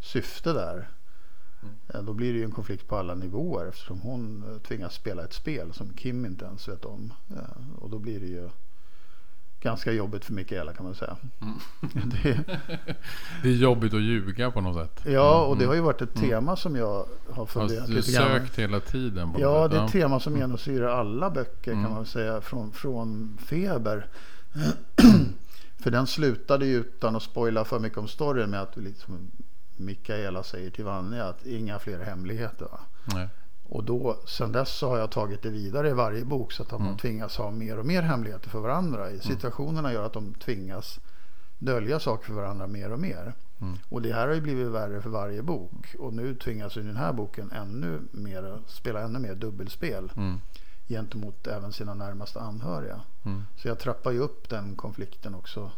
syfte 0.00 0.52
där. 0.52 0.88
Mm. 1.62 2.06
Då 2.06 2.12
blir 2.12 2.32
det 2.32 2.38
ju 2.38 2.44
en 2.44 2.52
konflikt 2.52 2.88
på 2.88 2.96
alla 2.96 3.14
nivåer 3.14 3.66
eftersom 3.66 4.00
hon 4.00 4.44
eh, 4.50 4.58
tvingas 4.58 4.94
spela 4.94 5.24
ett 5.24 5.32
spel 5.32 5.72
som 5.72 5.92
Kim 5.94 6.26
inte 6.26 6.44
ens 6.44 6.68
vet 6.68 6.84
om. 6.84 7.12
Och 7.78 7.90
då 7.90 7.98
blir 7.98 8.20
det 8.20 8.26
ju 8.26 8.48
ganska 9.62 9.92
jobbigt 9.92 10.24
för 10.24 10.32
Mikaela 10.32 10.72
kan 10.72 10.86
man 10.86 10.94
säga. 10.94 11.16
Mm. 11.40 11.54
det, 12.22 12.44
det, 13.42 13.48
är 13.48 13.52
jobbigt 13.52 13.94
att 13.94 14.00
ljuga 14.00 14.50
på 14.50 14.60
något 14.60 14.86
sätt. 14.86 15.06
Ja, 15.12 15.44
och 15.46 15.58
det 15.58 15.64
har 15.64 15.74
ju 15.74 15.80
varit 15.80 16.02
ett 16.02 16.16
mm. 16.16 16.28
tema 16.28 16.56
som 16.56 16.76
jag 16.76 17.06
har 17.30 17.46
funderat 17.46 17.88
lite 17.88 18.12
grann. 18.12 18.32
Du 18.32 18.40
sökt 18.40 18.58
hela 18.58 18.80
tiden? 18.80 19.32
På 19.32 19.40
ja, 19.40 19.68
det 19.68 19.76
är 19.76 19.84
ett 19.84 19.92
tema 19.92 20.20
som 20.20 20.32
mm. 20.32 20.40
genomsyrar 20.40 20.88
alla 20.88 21.30
böcker 21.30 21.72
mm. 21.72 21.84
kan 21.84 21.94
man 21.94 22.06
säga. 22.06 22.40
Från, 22.40 22.72
från 22.72 23.38
Feber. 23.44 24.06
för 25.82 25.90
den 25.90 26.06
slutade 26.06 26.66
ju 26.66 26.76
utan 26.76 27.16
att 27.16 27.22
spoila 27.22 27.64
för 27.64 27.78
mycket 27.78 27.98
om 27.98 28.08
storyn 28.08 28.50
med 28.50 28.62
att 28.62 28.76
liksom 28.76 29.30
Mikaela 29.76 30.42
säger 30.42 30.70
till 30.70 30.84
Vanja 30.84 31.24
att 31.24 31.46
inga 31.46 31.78
fler 31.78 31.98
hemligheter. 31.98 32.68
Och 33.72 33.84
då, 33.84 34.18
sen 34.26 34.52
dess 34.52 34.70
så 34.70 34.88
har 34.88 34.98
jag 34.98 35.10
tagit 35.10 35.42
det 35.42 35.50
vidare 35.50 35.88
i 35.88 35.92
varje 35.92 36.24
bok 36.24 36.52
så 36.52 36.62
att 36.62 36.68
de 36.68 36.82
mm. 36.82 36.96
tvingas 36.96 37.36
ha 37.36 37.50
mer 37.50 37.78
och 37.78 37.86
mer 37.86 38.02
hemligheter 38.02 38.50
för 38.50 38.60
varandra. 38.60 39.06
Mm. 39.06 39.20
Situationerna 39.20 39.92
gör 39.92 40.06
att 40.06 40.12
de 40.12 40.34
tvingas 40.34 41.00
dölja 41.58 42.00
saker 42.00 42.26
för 42.26 42.34
varandra 42.34 42.66
mer 42.66 42.92
och 42.92 42.98
mer. 42.98 43.34
Mm. 43.60 43.78
Och 43.88 44.02
det 44.02 44.12
här 44.12 44.26
har 44.26 44.34
ju 44.34 44.40
blivit 44.40 44.66
värre 44.66 45.02
för 45.02 45.10
varje 45.10 45.42
bok. 45.42 45.94
Och 45.98 46.14
nu 46.14 46.34
tvingas 46.34 46.76
ju 46.76 46.82
den 46.82 46.96
här 46.96 47.12
boken 47.12 47.52
ännu 47.52 48.00
mer, 48.10 48.58
spela 48.66 49.00
ännu 49.00 49.18
mer 49.18 49.34
dubbelspel. 49.34 50.12
Mm. 50.16 50.40
Gentemot 50.88 51.46
även 51.46 51.72
sina 51.72 51.94
närmaste 51.94 52.40
anhöriga. 52.40 53.00
Mm. 53.24 53.42
Så 53.56 53.68
jag 53.68 53.78
trappar 53.78 54.10
ju 54.10 54.18
upp 54.18 54.48
den 54.48 54.76
konflikten 54.76 55.34
också 55.34 55.70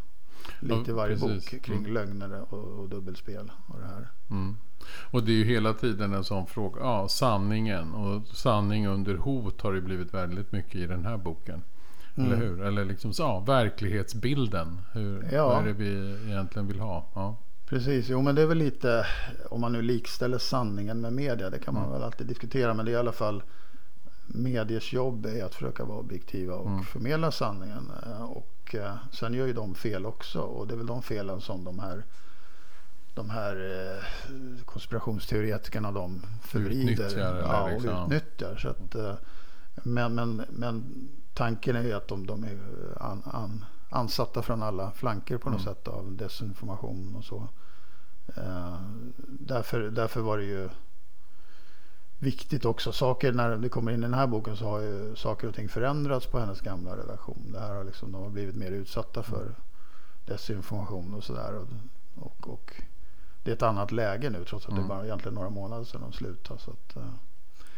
lite 0.61 0.91
i 0.91 0.95
varje 0.95 1.17
precis. 1.17 1.51
bok 1.51 1.63
kring 1.63 1.79
mm. 1.79 1.93
lögner 1.93 2.55
och, 2.55 2.81
och, 2.81 2.89
dubbelspel 2.89 3.53
och 3.67 3.81
det 3.81 3.87
här. 3.87 4.09
Och 5.11 5.23
det 5.25 5.33
är 5.33 5.37
ju 5.37 5.45
hela 5.45 5.73
tiden 5.73 6.15
en 6.15 6.25
sån 6.25 6.47
fråga. 6.47 6.81
Ja, 6.81 7.09
sanningen 7.09 7.95
och 7.95 8.27
sanning 8.27 8.87
under 8.87 9.15
hot 9.15 9.61
har 9.61 9.73
det 9.73 9.81
blivit 9.81 10.15
väldigt 10.15 10.53
mycket 10.53 10.75
i 10.75 10.87
den 10.87 11.05
här 11.05 11.17
boken. 11.17 11.63
Mm. 12.17 12.33
Eller 12.33 12.47
hur? 12.47 12.63
Eller 12.63 12.85
liksom 12.85 13.13
ja, 13.19 13.41
verklighetsbilden. 13.41 14.81
Hur, 14.93 15.29
ja. 15.33 15.49
Vad 15.49 15.63
är 15.63 15.67
det 15.67 15.73
vi 15.73 16.17
egentligen 16.27 16.67
vill 16.69 16.81
ha? 16.81 17.07
Ja. 17.15 17.37
Precis, 17.67 18.09
jo 18.09 18.23
men 18.23 18.35
det 18.35 18.43
är 18.43 18.47
väl 18.47 18.59
lite 18.59 19.07
om 19.51 19.61
man 19.61 19.73
nu 19.73 19.83
likställer 19.83 20.39
sanningen 20.39 21.01
med 21.01 21.13
media. 21.13 21.51
Det 21.51 21.59
kan 21.59 21.75
man 21.75 21.83
mm. 21.83 21.95
väl 21.95 22.03
alltid 22.03 22.27
diskutera. 22.27 22.75
Men 22.75 22.85
det 22.85 22.91
är 22.91 22.95
i 22.95 22.99
alla 22.99 23.13
fall 23.13 23.43
mediers 24.27 24.93
jobb 24.93 25.27
är 25.27 25.45
att 25.45 25.55
försöka 25.55 25.85
vara 25.85 25.99
objektiva 25.99 26.55
och 26.55 26.71
mm. 26.71 26.85
förmedla 26.85 27.31
sanningen. 27.31 27.93
Eh, 28.07 28.23
och 28.23 28.75
eh, 28.75 28.95
sen 29.13 29.35
gör 29.35 29.47
ju 29.47 29.53
de 29.53 29.75
fel 29.75 30.07
också 30.07 30.41
och 30.41 30.67
det 30.67 30.75
är 30.75 30.79
väl 30.79 30.87
de 30.87 31.03
felen 31.03 31.41
som 31.41 31.65
de 31.65 31.79
här 31.79 32.05
de 33.15 33.31
här 33.31 33.57
eh, 33.57 34.65
konspirationsteoretikerna 34.65 35.93
de 35.93 36.23
förvrider 36.43 36.93
utnyttjar, 36.93 37.37
ja, 37.37 37.63
och 37.63 37.71
liksom. 37.71 38.05
utnyttjar. 38.05 38.57
Så 38.57 38.69
att, 38.69 39.19
men, 39.85 40.15
men, 40.15 40.43
men 40.51 41.09
tanken 41.35 41.77
är 41.77 41.83
ju 41.83 41.93
att 41.93 42.09
de, 42.09 42.27
de 42.27 42.45
är 42.45 42.59
an, 43.01 43.23
an, 43.25 43.65
ansatta 43.91 44.43
från 44.43 44.63
alla 44.63 44.91
flanker 44.91 45.39
på 45.39 45.51
något 45.51 45.61
mm. 45.61 45.75
sätt 45.75 45.89
av 45.89 46.17
desinformation 46.17 47.17
och 47.17 47.25
så. 47.25 47.49
därför, 49.27 49.81
därför 49.81 50.21
var 50.21 50.39
det 50.39 50.45
ju 50.45 50.69
viktigt 52.25 52.65
också. 52.65 52.93
Saker, 52.93 53.33
när 53.33 53.57
det 53.57 53.69
kommer 53.69 53.93
in 53.93 53.99
i 53.99 54.03
den 54.03 54.15
här 54.15 54.27
boken 54.27 54.57
så 54.57 54.65
har 54.65 54.81
ju 54.81 55.17
saker 55.17 55.49
och 55.49 55.55
ting 55.55 55.69
förändrats 55.69 56.27
på 56.27 56.39
hennes 56.39 56.61
gamla 56.61 56.97
relation. 56.97 57.53
Det 57.53 57.61
här 57.61 57.75
har 57.75 57.85
liksom, 57.85 58.13
de 58.13 58.23
har 58.23 58.31
blivit 58.31 58.57
mer 58.57 58.71
utsatta 58.71 59.23
för 59.23 59.55
desinformation 60.27 61.15
och 61.15 61.25
sådär. 61.25 61.55
Och, 61.55 61.69
och, 62.27 62.49
och, 62.49 62.73
det 63.45 63.51
är 63.51 63.55
ett 63.55 63.63
annat 63.63 63.93
läge 63.93 64.31
nu 64.31 64.45
trots 64.45 64.67
att 64.67 64.73
mm. 64.73 64.83
det 64.83 64.87
är 64.87 64.97
bara 64.97 65.05
egentligen 65.05 65.35
några 65.35 65.51
månader 65.51 65.85
sedan 65.85 66.01
de 66.01 66.13
slutade. 66.13 66.61
Så 66.61 66.71
att, 66.71 66.97
eh, 66.97 67.03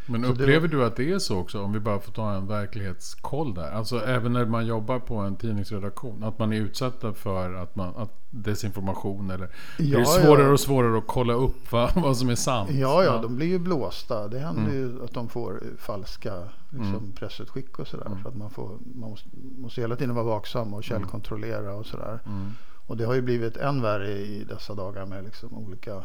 men 0.09 0.25
upplever 0.25 0.67
du 0.67 0.85
att 0.85 0.95
det 0.95 1.11
är 1.11 1.19
så 1.19 1.37
också? 1.37 1.61
Om 1.61 1.73
vi 1.73 1.79
bara 1.79 1.99
får 1.99 2.11
ta 2.11 2.33
en 2.33 2.47
verklighetskoll 2.47 3.53
där. 3.53 3.71
Alltså 3.71 4.05
även 4.05 4.33
när 4.33 4.45
man 4.45 4.65
jobbar 4.65 4.99
på 4.99 5.15
en 5.15 5.35
tidningsredaktion. 5.35 6.23
Att 6.23 6.39
man 6.39 6.53
är 6.53 6.57
utsatta 6.57 7.13
för 7.13 7.53
att 7.53 7.75
man, 7.75 7.95
att 7.95 8.11
desinformation. 8.29 9.29
Eller 9.29 9.49
ja, 9.77 9.97
det 9.97 10.01
är 10.01 10.05
svårare 10.05 10.45
ja. 10.45 10.51
och 10.51 10.59
svårare 10.59 10.97
att 10.97 11.07
kolla 11.07 11.33
upp 11.33 11.71
vad, 11.71 11.91
vad 11.95 12.17
som 12.17 12.29
är 12.29 12.35
sant. 12.35 12.69
Ja, 12.71 13.03
ja, 13.03 13.21
de 13.21 13.35
blir 13.35 13.47
ju 13.47 13.59
blåsta. 13.59 14.27
Det 14.27 14.39
händer 14.39 14.61
mm. 14.61 14.75
ju 14.75 15.03
att 15.03 15.13
de 15.13 15.29
får 15.29 15.63
falska 15.77 16.33
liksom, 16.69 16.95
mm. 16.95 17.11
pressutskick 17.11 17.79
och 17.79 17.87
sådär. 17.87 18.05
Mm. 18.05 18.19
För 18.19 18.29
att 18.29 18.35
man, 18.35 18.49
får, 18.49 18.77
man 18.95 19.09
måste, 19.09 19.29
måste 19.57 19.81
hela 19.81 19.95
tiden 19.95 20.15
vara 20.15 20.25
vaksam 20.25 20.67
och 20.67 20.67
mm. 20.67 20.83
källkontrollera 20.83 21.73
och 21.73 21.85
sådär. 21.85 22.19
Mm. 22.25 22.51
Och 22.87 22.97
det 22.97 23.05
har 23.05 23.13
ju 23.13 23.21
blivit 23.21 23.57
än 23.57 23.81
värre 23.81 24.11
i 24.11 24.43
dessa 24.43 24.75
dagar 24.75 25.05
med 25.05 25.23
liksom 25.23 25.53
olika 25.53 26.03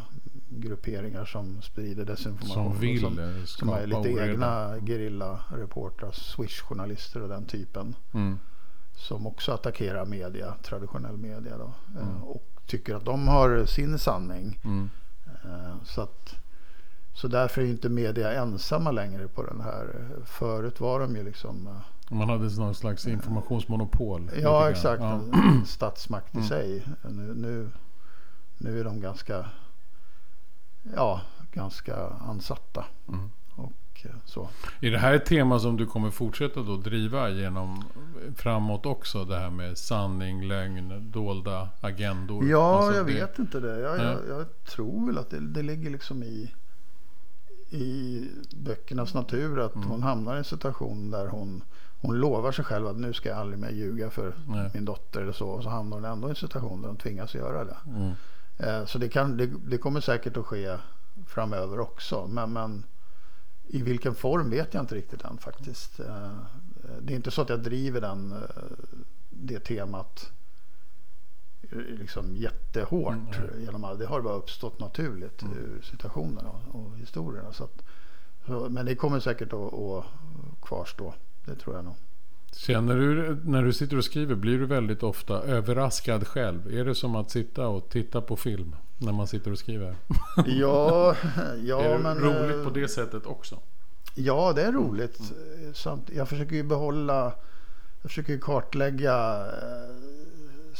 grupperingar 0.48 1.24
som 1.24 1.62
sprider 1.62 2.04
desinformation. 2.04 2.72
Som 2.72 2.80
vill 2.80 3.00
som, 3.00 3.46
som 3.46 3.68
är 3.68 3.86
lite 3.86 3.98
oreda. 3.98 4.26
egna 4.26 4.80
gerillareportrar, 4.86 6.12
swishjournalister 6.12 7.22
och 7.22 7.28
den 7.28 7.46
typen. 7.46 7.96
Mm. 8.12 8.38
Som 8.94 9.26
också 9.26 9.52
attackerar 9.52 10.06
media, 10.06 10.54
traditionell 10.62 11.16
media 11.16 11.58
då. 11.58 11.72
Eh, 11.96 12.08
mm. 12.08 12.22
Och 12.22 12.42
tycker 12.66 12.94
att 12.94 13.04
de 13.04 13.28
har 13.28 13.66
sin 13.66 13.98
sanning. 13.98 14.60
Mm. 14.64 14.90
Eh, 15.44 15.74
så 15.84 16.00
att 16.00 16.34
så 17.14 17.28
därför 17.28 17.62
är 17.62 17.66
inte 17.66 17.88
media 17.88 18.32
ensamma 18.32 18.90
längre 18.90 19.28
på 19.28 19.42
den 19.42 19.60
här. 19.60 20.08
Förut 20.24 20.80
var 20.80 21.00
de 21.00 21.16
ju 21.16 21.22
liksom 21.22 21.66
eh, 21.66 21.91
man 22.12 22.28
hade 22.28 22.56
någon 22.56 22.74
slags 22.74 23.06
informationsmonopol. 23.06 24.30
Ja, 24.42 24.70
exakt. 24.70 25.02
Ja. 25.02 25.20
En 25.32 25.66
statsmakt 25.66 26.34
i 26.34 26.38
mm. 26.38 26.48
sig. 26.48 26.86
Nu, 27.02 27.34
nu, 27.34 27.70
nu 28.58 28.80
är 28.80 28.84
de 28.84 29.00
ganska, 29.00 29.46
ja, 30.96 31.20
ganska 31.52 31.96
ansatta. 32.06 32.84
Mm. 33.08 33.30
Och 33.56 34.06
eh, 34.06 34.10
så. 34.24 34.48
Är 34.80 34.90
det 34.90 34.98
här 34.98 35.14
ett 35.14 35.26
tema 35.26 35.58
som 35.58 35.76
du 35.76 35.86
kommer 35.86 36.10
fortsätta 36.10 36.62
då 36.62 36.76
driva 36.76 37.30
genom 37.30 37.84
framåt 38.36 38.86
också? 38.86 39.24
Det 39.24 39.38
här 39.38 39.50
med 39.50 39.78
sanning, 39.78 40.48
lögn, 40.48 41.10
dolda 41.10 41.68
agendor? 41.80 42.48
Ja, 42.48 42.76
alltså 42.76 42.98
jag 42.98 43.06
det... 43.06 43.12
vet 43.12 43.38
inte 43.38 43.60
det. 43.60 43.80
Jag, 43.80 43.98
jag, 43.98 44.18
jag, 44.28 44.64
tror 44.64 45.06
väl 45.06 45.18
att 45.18 45.30
det, 45.30 45.40
det 45.40 45.62
ligger 45.62 45.90
liksom 45.90 46.22
i, 46.22 46.54
i 47.72 48.28
böckernas 48.56 49.14
natur 49.14 49.60
att 49.60 49.74
mm. 49.74 49.88
hon 49.88 50.02
hamnar 50.02 50.34
i 50.34 50.38
en 50.38 50.44
situation 50.44 51.10
där 51.10 51.26
hon 51.26 51.62
hon 52.02 52.18
lovar 52.18 52.52
sig 52.52 52.64
själv 52.64 52.86
att 52.86 52.96
nu 52.96 53.12
ska 53.12 53.28
jag 53.28 53.38
aldrig 53.38 53.58
mer 53.58 53.70
ljuga 53.70 54.10
för 54.10 54.34
Nej. 54.48 54.70
min 54.74 54.84
dotter 54.84 55.20
eller 55.20 55.32
så. 55.32 55.48
Och 55.48 55.62
så 55.62 55.68
hamnar 55.68 55.96
hon 55.96 56.04
ändå 56.04 56.28
i 56.28 56.30
en 56.30 56.36
situation 56.36 56.82
där 56.82 56.88
hon 56.88 56.96
tvingas 56.96 57.34
göra 57.34 57.64
det. 57.64 57.76
Mm. 57.86 58.12
Eh, 58.58 58.86
så 58.86 58.98
det, 58.98 59.08
kan, 59.08 59.36
det, 59.36 59.46
det, 59.46 59.78
kommer 59.78 60.00
säkert 60.00 60.36
att 60.36 60.46
ske 60.46 60.76
framöver 61.26 61.80
också. 61.80 62.26
Men, 62.26 62.52
men 62.52 62.84
I 63.68 63.82
vilken 63.82 64.14
form 64.14 64.50
vet 64.50 64.74
jag 64.74 64.82
inte 64.82 64.94
riktigt 64.94 65.24
än 65.24 65.38
faktiskt. 65.38 66.00
Eh, 66.00 66.36
det 67.00 67.12
är 67.12 67.16
inte 67.16 67.30
så 67.30 67.42
att 67.42 67.48
jag 67.48 67.62
driver 67.62 68.00
den, 68.00 68.34
det 69.30 69.58
temat 69.60 70.30
liksom 71.72 72.36
jättehårt. 72.36 73.36
Mm. 73.36 73.60
Genom 73.64 73.84
all, 73.84 73.98
det 73.98 74.06
har 74.06 74.20
bara 74.20 74.34
uppstått 74.34 74.80
naturligt 74.80 75.42
mm. 75.42 75.58
ur 75.58 75.82
situationerna 75.82 76.50
och 76.72 76.96
historierna. 76.96 77.52
Så 77.52 77.64
att, 77.64 77.82
så, 78.46 78.68
men 78.70 78.86
det 78.86 78.94
kommer 78.94 79.20
säkert 79.20 79.52
att, 79.52 79.74
att 79.74 80.04
kvarstå. 80.62 81.14
Det 81.44 81.54
tror 81.54 81.76
jag 81.76 81.84
nog. 81.84 81.94
Känner 82.56 82.96
du 82.96 83.40
när 83.44 83.62
du 83.62 83.72
sitter 83.72 83.96
och 83.96 84.04
skriver, 84.04 84.34
blir 84.34 84.58
du 84.58 84.66
väldigt 84.66 85.02
ofta 85.02 85.42
överraskad 85.42 86.26
själv? 86.26 86.74
Är 86.74 86.84
det 86.84 86.94
som 86.94 87.16
att 87.16 87.30
sitta 87.30 87.68
och 87.68 87.88
titta 87.88 88.20
på 88.20 88.36
film 88.36 88.76
när 88.98 89.12
man 89.12 89.26
sitter 89.26 89.50
och 89.50 89.58
skriver? 89.58 89.96
Ja, 90.46 91.16
ja 91.64 91.82
är 91.82 91.92
det 91.92 91.98
men... 91.98 92.18
roligt 92.18 92.64
på 92.64 92.70
det 92.70 92.88
sättet 92.88 93.26
också? 93.26 93.58
Ja, 94.14 94.52
det 94.52 94.62
är 94.62 94.72
roligt. 94.72 95.20
Mm. 95.86 96.00
Jag 96.12 96.28
försöker 96.28 96.56
ju 96.56 96.62
behålla, 96.62 97.24
jag 98.02 98.10
försöker 98.10 98.38
kartlägga 98.38 99.46
eh, 99.46 99.96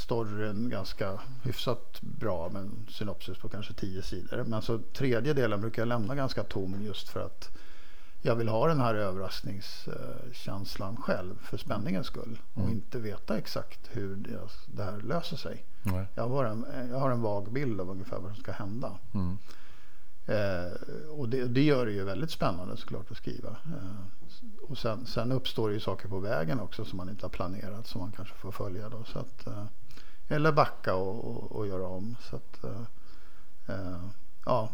storyn 0.02 0.70
ganska 0.70 1.20
hyfsat 1.42 2.00
bra 2.00 2.48
med 2.48 2.62
en 2.62 2.86
synopsis 2.90 3.38
på 3.38 3.48
kanske 3.48 3.74
tio 3.74 4.02
sidor. 4.02 4.44
Men 4.44 4.62
så 4.62 4.78
tredje 4.78 5.32
delen 5.32 5.60
brukar 5.60 5.82
jag 5.82 5.88
lämna 5.88 6.14
ganska 6.14 6.42
tom 6.42 6.82
just 6.82 7.08
för 7.08 7.20
att 7.20 7.50
jag 8.24 8.36
vill 8.36 8.48
ha 8.48 8.68
den 8.68 8.80
här 8.80 8.94
överraskningskänslan 8.94 10.96
själv 10.96 11.34
för 11.42 11.56
spänningens 11.56 12.06
skull. 12.06 12.38
Och 12.54 12.62
mm. 12.62 12.72
inte 12.72 12.98
veta 12.98 13.38
exakt 13.38 13.80
hur 13.90 14.16
det 14.66 14.84
här 14.84 15.00
löser 15.00 15.36
sig. 15.36 15.64
Nej. 15.82 16.06
Jag, 16.14 16.28
har 16.28 16.44
en, 16.44 16.66
jag 16.90 16.98
har 16.98 17.10
en 17.10 17.22
vag 17.22 17.52
bild 17.52 17.80
av 17.80 17.90
ungefär 17.90 18.18
vad 18.18 18.34
som 18.34 18.42
ska 18.42 18.52
hända. 18.52 18.98
Mm. 19.14 19.38
Eh, 20.26 20.72
och 21.10 21.28
det, 21.28 21.44
det, 21.44 21.62
gör 21.62 21.86
det 21.86 21.92
ju 21.92 22.04
väldigt 22.04 22.30
spännande 22.30 22.76
såklart 22.76 23.10
att 23.10 23.16
skriva. 23.16 23.48
Eh, 23.48 24.06
och 24.62 24.78
sen, 24.78 25.06
sen, 25.06 25.32
uppstår 25.32 25.68
det 25.68 25.74
ju 25.74 25.80
saker 25.80 26.08
på 26.08 26.18
vägen 26.18 26.60
också 26.60 26.84
som 26.84 26.96
man 26.96 27.08
inte 27.08 27.24
har 27.24 27.30
planerat 27.30 27.86
som 27.86 28.00
man 28.00 28.12
kanske 28.12 28.34
får 28.34 28.52
följa. 28.52 28.88
Då, 28.88 29.04
så 29.04 29.18
att, 29.18 29.46
eh, 29.46 29.64
eller 30.32 30.52
backa 30.52 30.94
och, 30.94 31.24
och, 31.24 31.52
och, 31.52 31.66
göra 31.66 31.86
om. 31.86 32.16
Så 32.20 32.36
att, 32.36 32.64
eh, 32.64 32.82
eh 33.66 34.08
ja. 34.44 34.68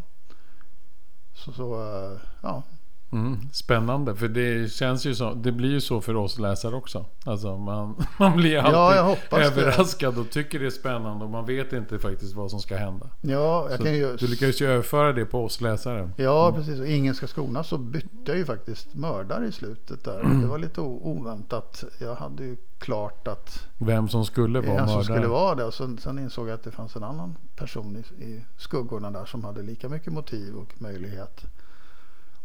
Så, 1.33 1.53
så 1.53 1.73
eh, 1.81 2.19
ja, 2.41 2.63
Mm, 3.11 3.37
spännande, 3.51 4.15
för 4.15 4.27
det 4.27 4.71
känns 4.71 5.05
ju 5.05 5.15
så. 5.15 5.33
Det 5.33 5.51
blir 5.51 5.69
ju 5.69 5.81
så 5.81 6.01
för 6.01 6.15
oss 6.15 6.39
läsare 6.39 6.75
också. 6.75 7.05
Alltså 7.25 7.57
man, 7.57 8.05
man 8.19 8.37
blir 8.37 8.57
alltid 8.57 9.19
ja, 9.31 9.39
överraskad 9.39 10.15
det. 10.15 10.21
och 10.21 10.29
tycker 10.29 10.59
det 10.59 10.65
är 10.65 10.69
spännande 10.69 11.25
och 11.25 11.31
man 11.31 11.45
vet 11.45 11.73
inte 11.73 11.99
faktiskt 11.99 12.35
vad 12.35 12.51
som 12.51 12.59
ska 12.59 12.77
hända. 12.77 13.09
Ja, 13.21 13.67
jag 13.69 13.79
kan 13.79 13.93
ju... 13.93 14.15
Du 14.15 14.27
lyckas 14.27 14.61
ju 14.61 14.67
överföra 14.67 15.13
det 15.13 15.25
på 15.25 15.45
oss 15.45 15.61
läsare. 15.61 16.09
Ja, 16.15 16.49
mm. 16.49 16.59
precis. 16.59 16.79
Och 16.79 16.87
ingen 16.87 17.15
ska 17.15 17.27
skonas 17.27 17.67
så 17.67 17.77
bytte 17.77 18.07
jag 18.25 18.37
ju 18.37 18.45
faktiskt 18.45 18.95
mördare 18.95 19.47
i 19.47 19.51
slutet 19.51 20.03
där. 20.03 20.19
Mm. 20.19 20.41
Det 20.41 20.47
var 20.47 20.57
lite 20.57 20.81
oväntat. 20.81 21.83
Jag 21.99 22.15
hade 22.15 22.43
ju 22.43 22.57
klart 22.79 23.27
att... 23.27 23.67
Vem 23.77 24.09
som 24.09 24.25
skulle 24.25 24.59
vara 24.59 24.73
mördare. 24.73 24.87
som 24.87 25.03
skulle 25.03 25.27
vara 25.27 25.55
det. 25.55 25.63
Och 25.63 25.73
sen, 25.73 25.97
sen, 25.97 26.19
insåg 26.19 26.47
jag 26.47 26.53
att 26.53 26.63
det 26.63 26.71
fanns 26.71 26.95
en 26.95 27.03
annan 27.03 27.35
person 27.55 27.97
i, 27.97 28.23
i 28.23 28.45
skuggorna 28.57 29.11
där 29.11 29.25
som 29.25 29.43
hade 29.43 29.61
lika 29.61 29.89
mycket 29.89 30.13
motiv 30.13 30.55
och 30.55 30.81
möjlighet. 30.81 31.45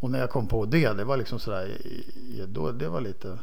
Och 0.05 0.11
när 0.11 0.19
jag 0.19 0.31
kom 0.31 0.49
på 0.49 0.67
det, 0.67 0.93
det 0.93 1.05
var 1.05 1.17
liksom 1.17 1.39
sådär, 1.39 1.79
då, 2.47 2.73
det 2.73 2.89
var 2.89 3.01
lite 3.01 3.39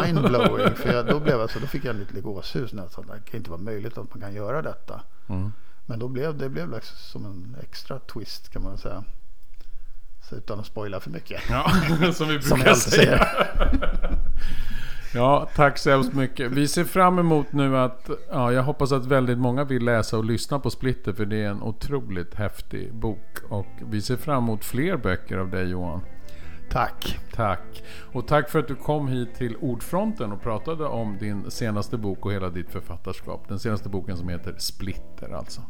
mindblowing. 0.00 0.74
för 0.74 0.92
jag, 0.92 1.06
då, 1.06 1.20
blev 1.20 1.40
jag 1.40 1.50
så, 1.50 1.58
då 1.58 1.66
fick 1.66 1.84
jag 1.84 1.96
lite 1.96 2.20
gåshus. 2.20 2.72
När 2.72 2.82
jag 2.82 2.92
sa, 2.92 3.02
det 3.02 3.30
kan 3.30 3.38
inte 3.38 3.50
vara 3.50 3.60
möjligt 3.60 3.98
att 3.98 4.14
man 4.14 4.20
kan 4.20 4.34
göra 4.34 4.62
detta. 4.62 5.00
Mm. 5.28 5.52
Men 5.86 5.98
då 5.98 6.08
blev 6.08 6.38
det 6.38 6.48
blev 6.48 6.70
liksom 6.70 6.96
som 6.98 7.24
en 7.24 7.56
extra 7.62 7.98
twist 7.98 8.48
kan 8.48 8.62
man 8.62 8.78
säga. 8.78 9.04
Så 10.28 10.36
utan 10.36 10.60
att 10.60 10.66
spoila 10.66 11.00
för 11.00 11.10
mycket. 11.10 11.42
Ja, 11.50 11.70
som 12.12 12.28
vi 12.28 12.38
brukar 12.38 12.74
som 12.74 12.90
säga. 12.90 13.28
Ja, 15.14 15.48
tack 15.54 15.78
så 15.78 15.90
hemskt 15.90 16.14
mycket. 16.14 16.52
Vi 16.52 16.68
ser 16.68 16.84
fram 16.84 17.18
emot 17.18 17.52
nu 17.52 17.78
att, 17.78 18.10
ja, 18.30 18.52
jag 18.52 18.62
hoppas 18.62 18.92
att 18.92 19.06
väldigt 19.06 19.38
många 19.38 19.64
vill 19.64 19.84
läsa 19.84 20.18
och 20.18 20.24
lyssna 20.24 20.58
på 20.58 20.70
Splitter 20.70 21.12
för 21.12 21.26
det 21.26 21.36
är 21.36 21.48
en 21.48 21.62
otroligt 21.62 22.34
häftig 22.34 22.94
bok. 22.94 23.38
Och 23.48 23.66
vi 23.90 24.02
ser 24.02 24.16
fram 24.16 24.44
emot 24.44 24.64
fler 24.64 24.96
böcker 24.96 25.38
av 25.38 25.50
dig 25.50 25.68
Johan. 25.68 26.00
Tack. 26.70 27.18
Tack. 27.34 27.82
Och 28.12 28.26
tack 28.26 28.50
för 28.50 28.58
att 28.58 28.68
du 28.68 28.74
kom 28.74 29.08
hit 29.08 29.34
till 29.34 29.56
Ordfronten 29.56 30.32
och 30.32 30.42
pratade 30.42 30.84
om 30.84 31.18
din 31.18 31.50
senaste 31.50 31.98
bok 31.98 32.26
och 32.26 32.32
hela 32.32 32.50
ditt 32.50 32.70
författarskap. 32.70 33.48
Den 33.48 33.58
senaste 33.58 33.88
boken 33.88 34.16
som 34.16 34.28
heter 34.28 34.54
Splitter 34.58 35.34
alltså. 35.34 35.60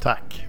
Tack. 0.00 0.46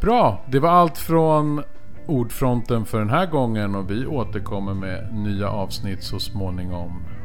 Bra, 0.00 0.44
det 0.48 0.58
var 0.58 0.70
allt 0.70 0.98
från 0.98 1.62
Ordfronten 2.06 2.84
för 2.84 2.98
den 2.98 3.10
här 3.10 3.26
gången 3.26 3.74
och 3.74 3.90
vi 3.90 4.06
återkommer 4.06 4.74
med 4.74 5.14
nya 5.14 5.48
avsnitt 5.48 6.02
så 6.02 6.18
småningom. 6.20 7.02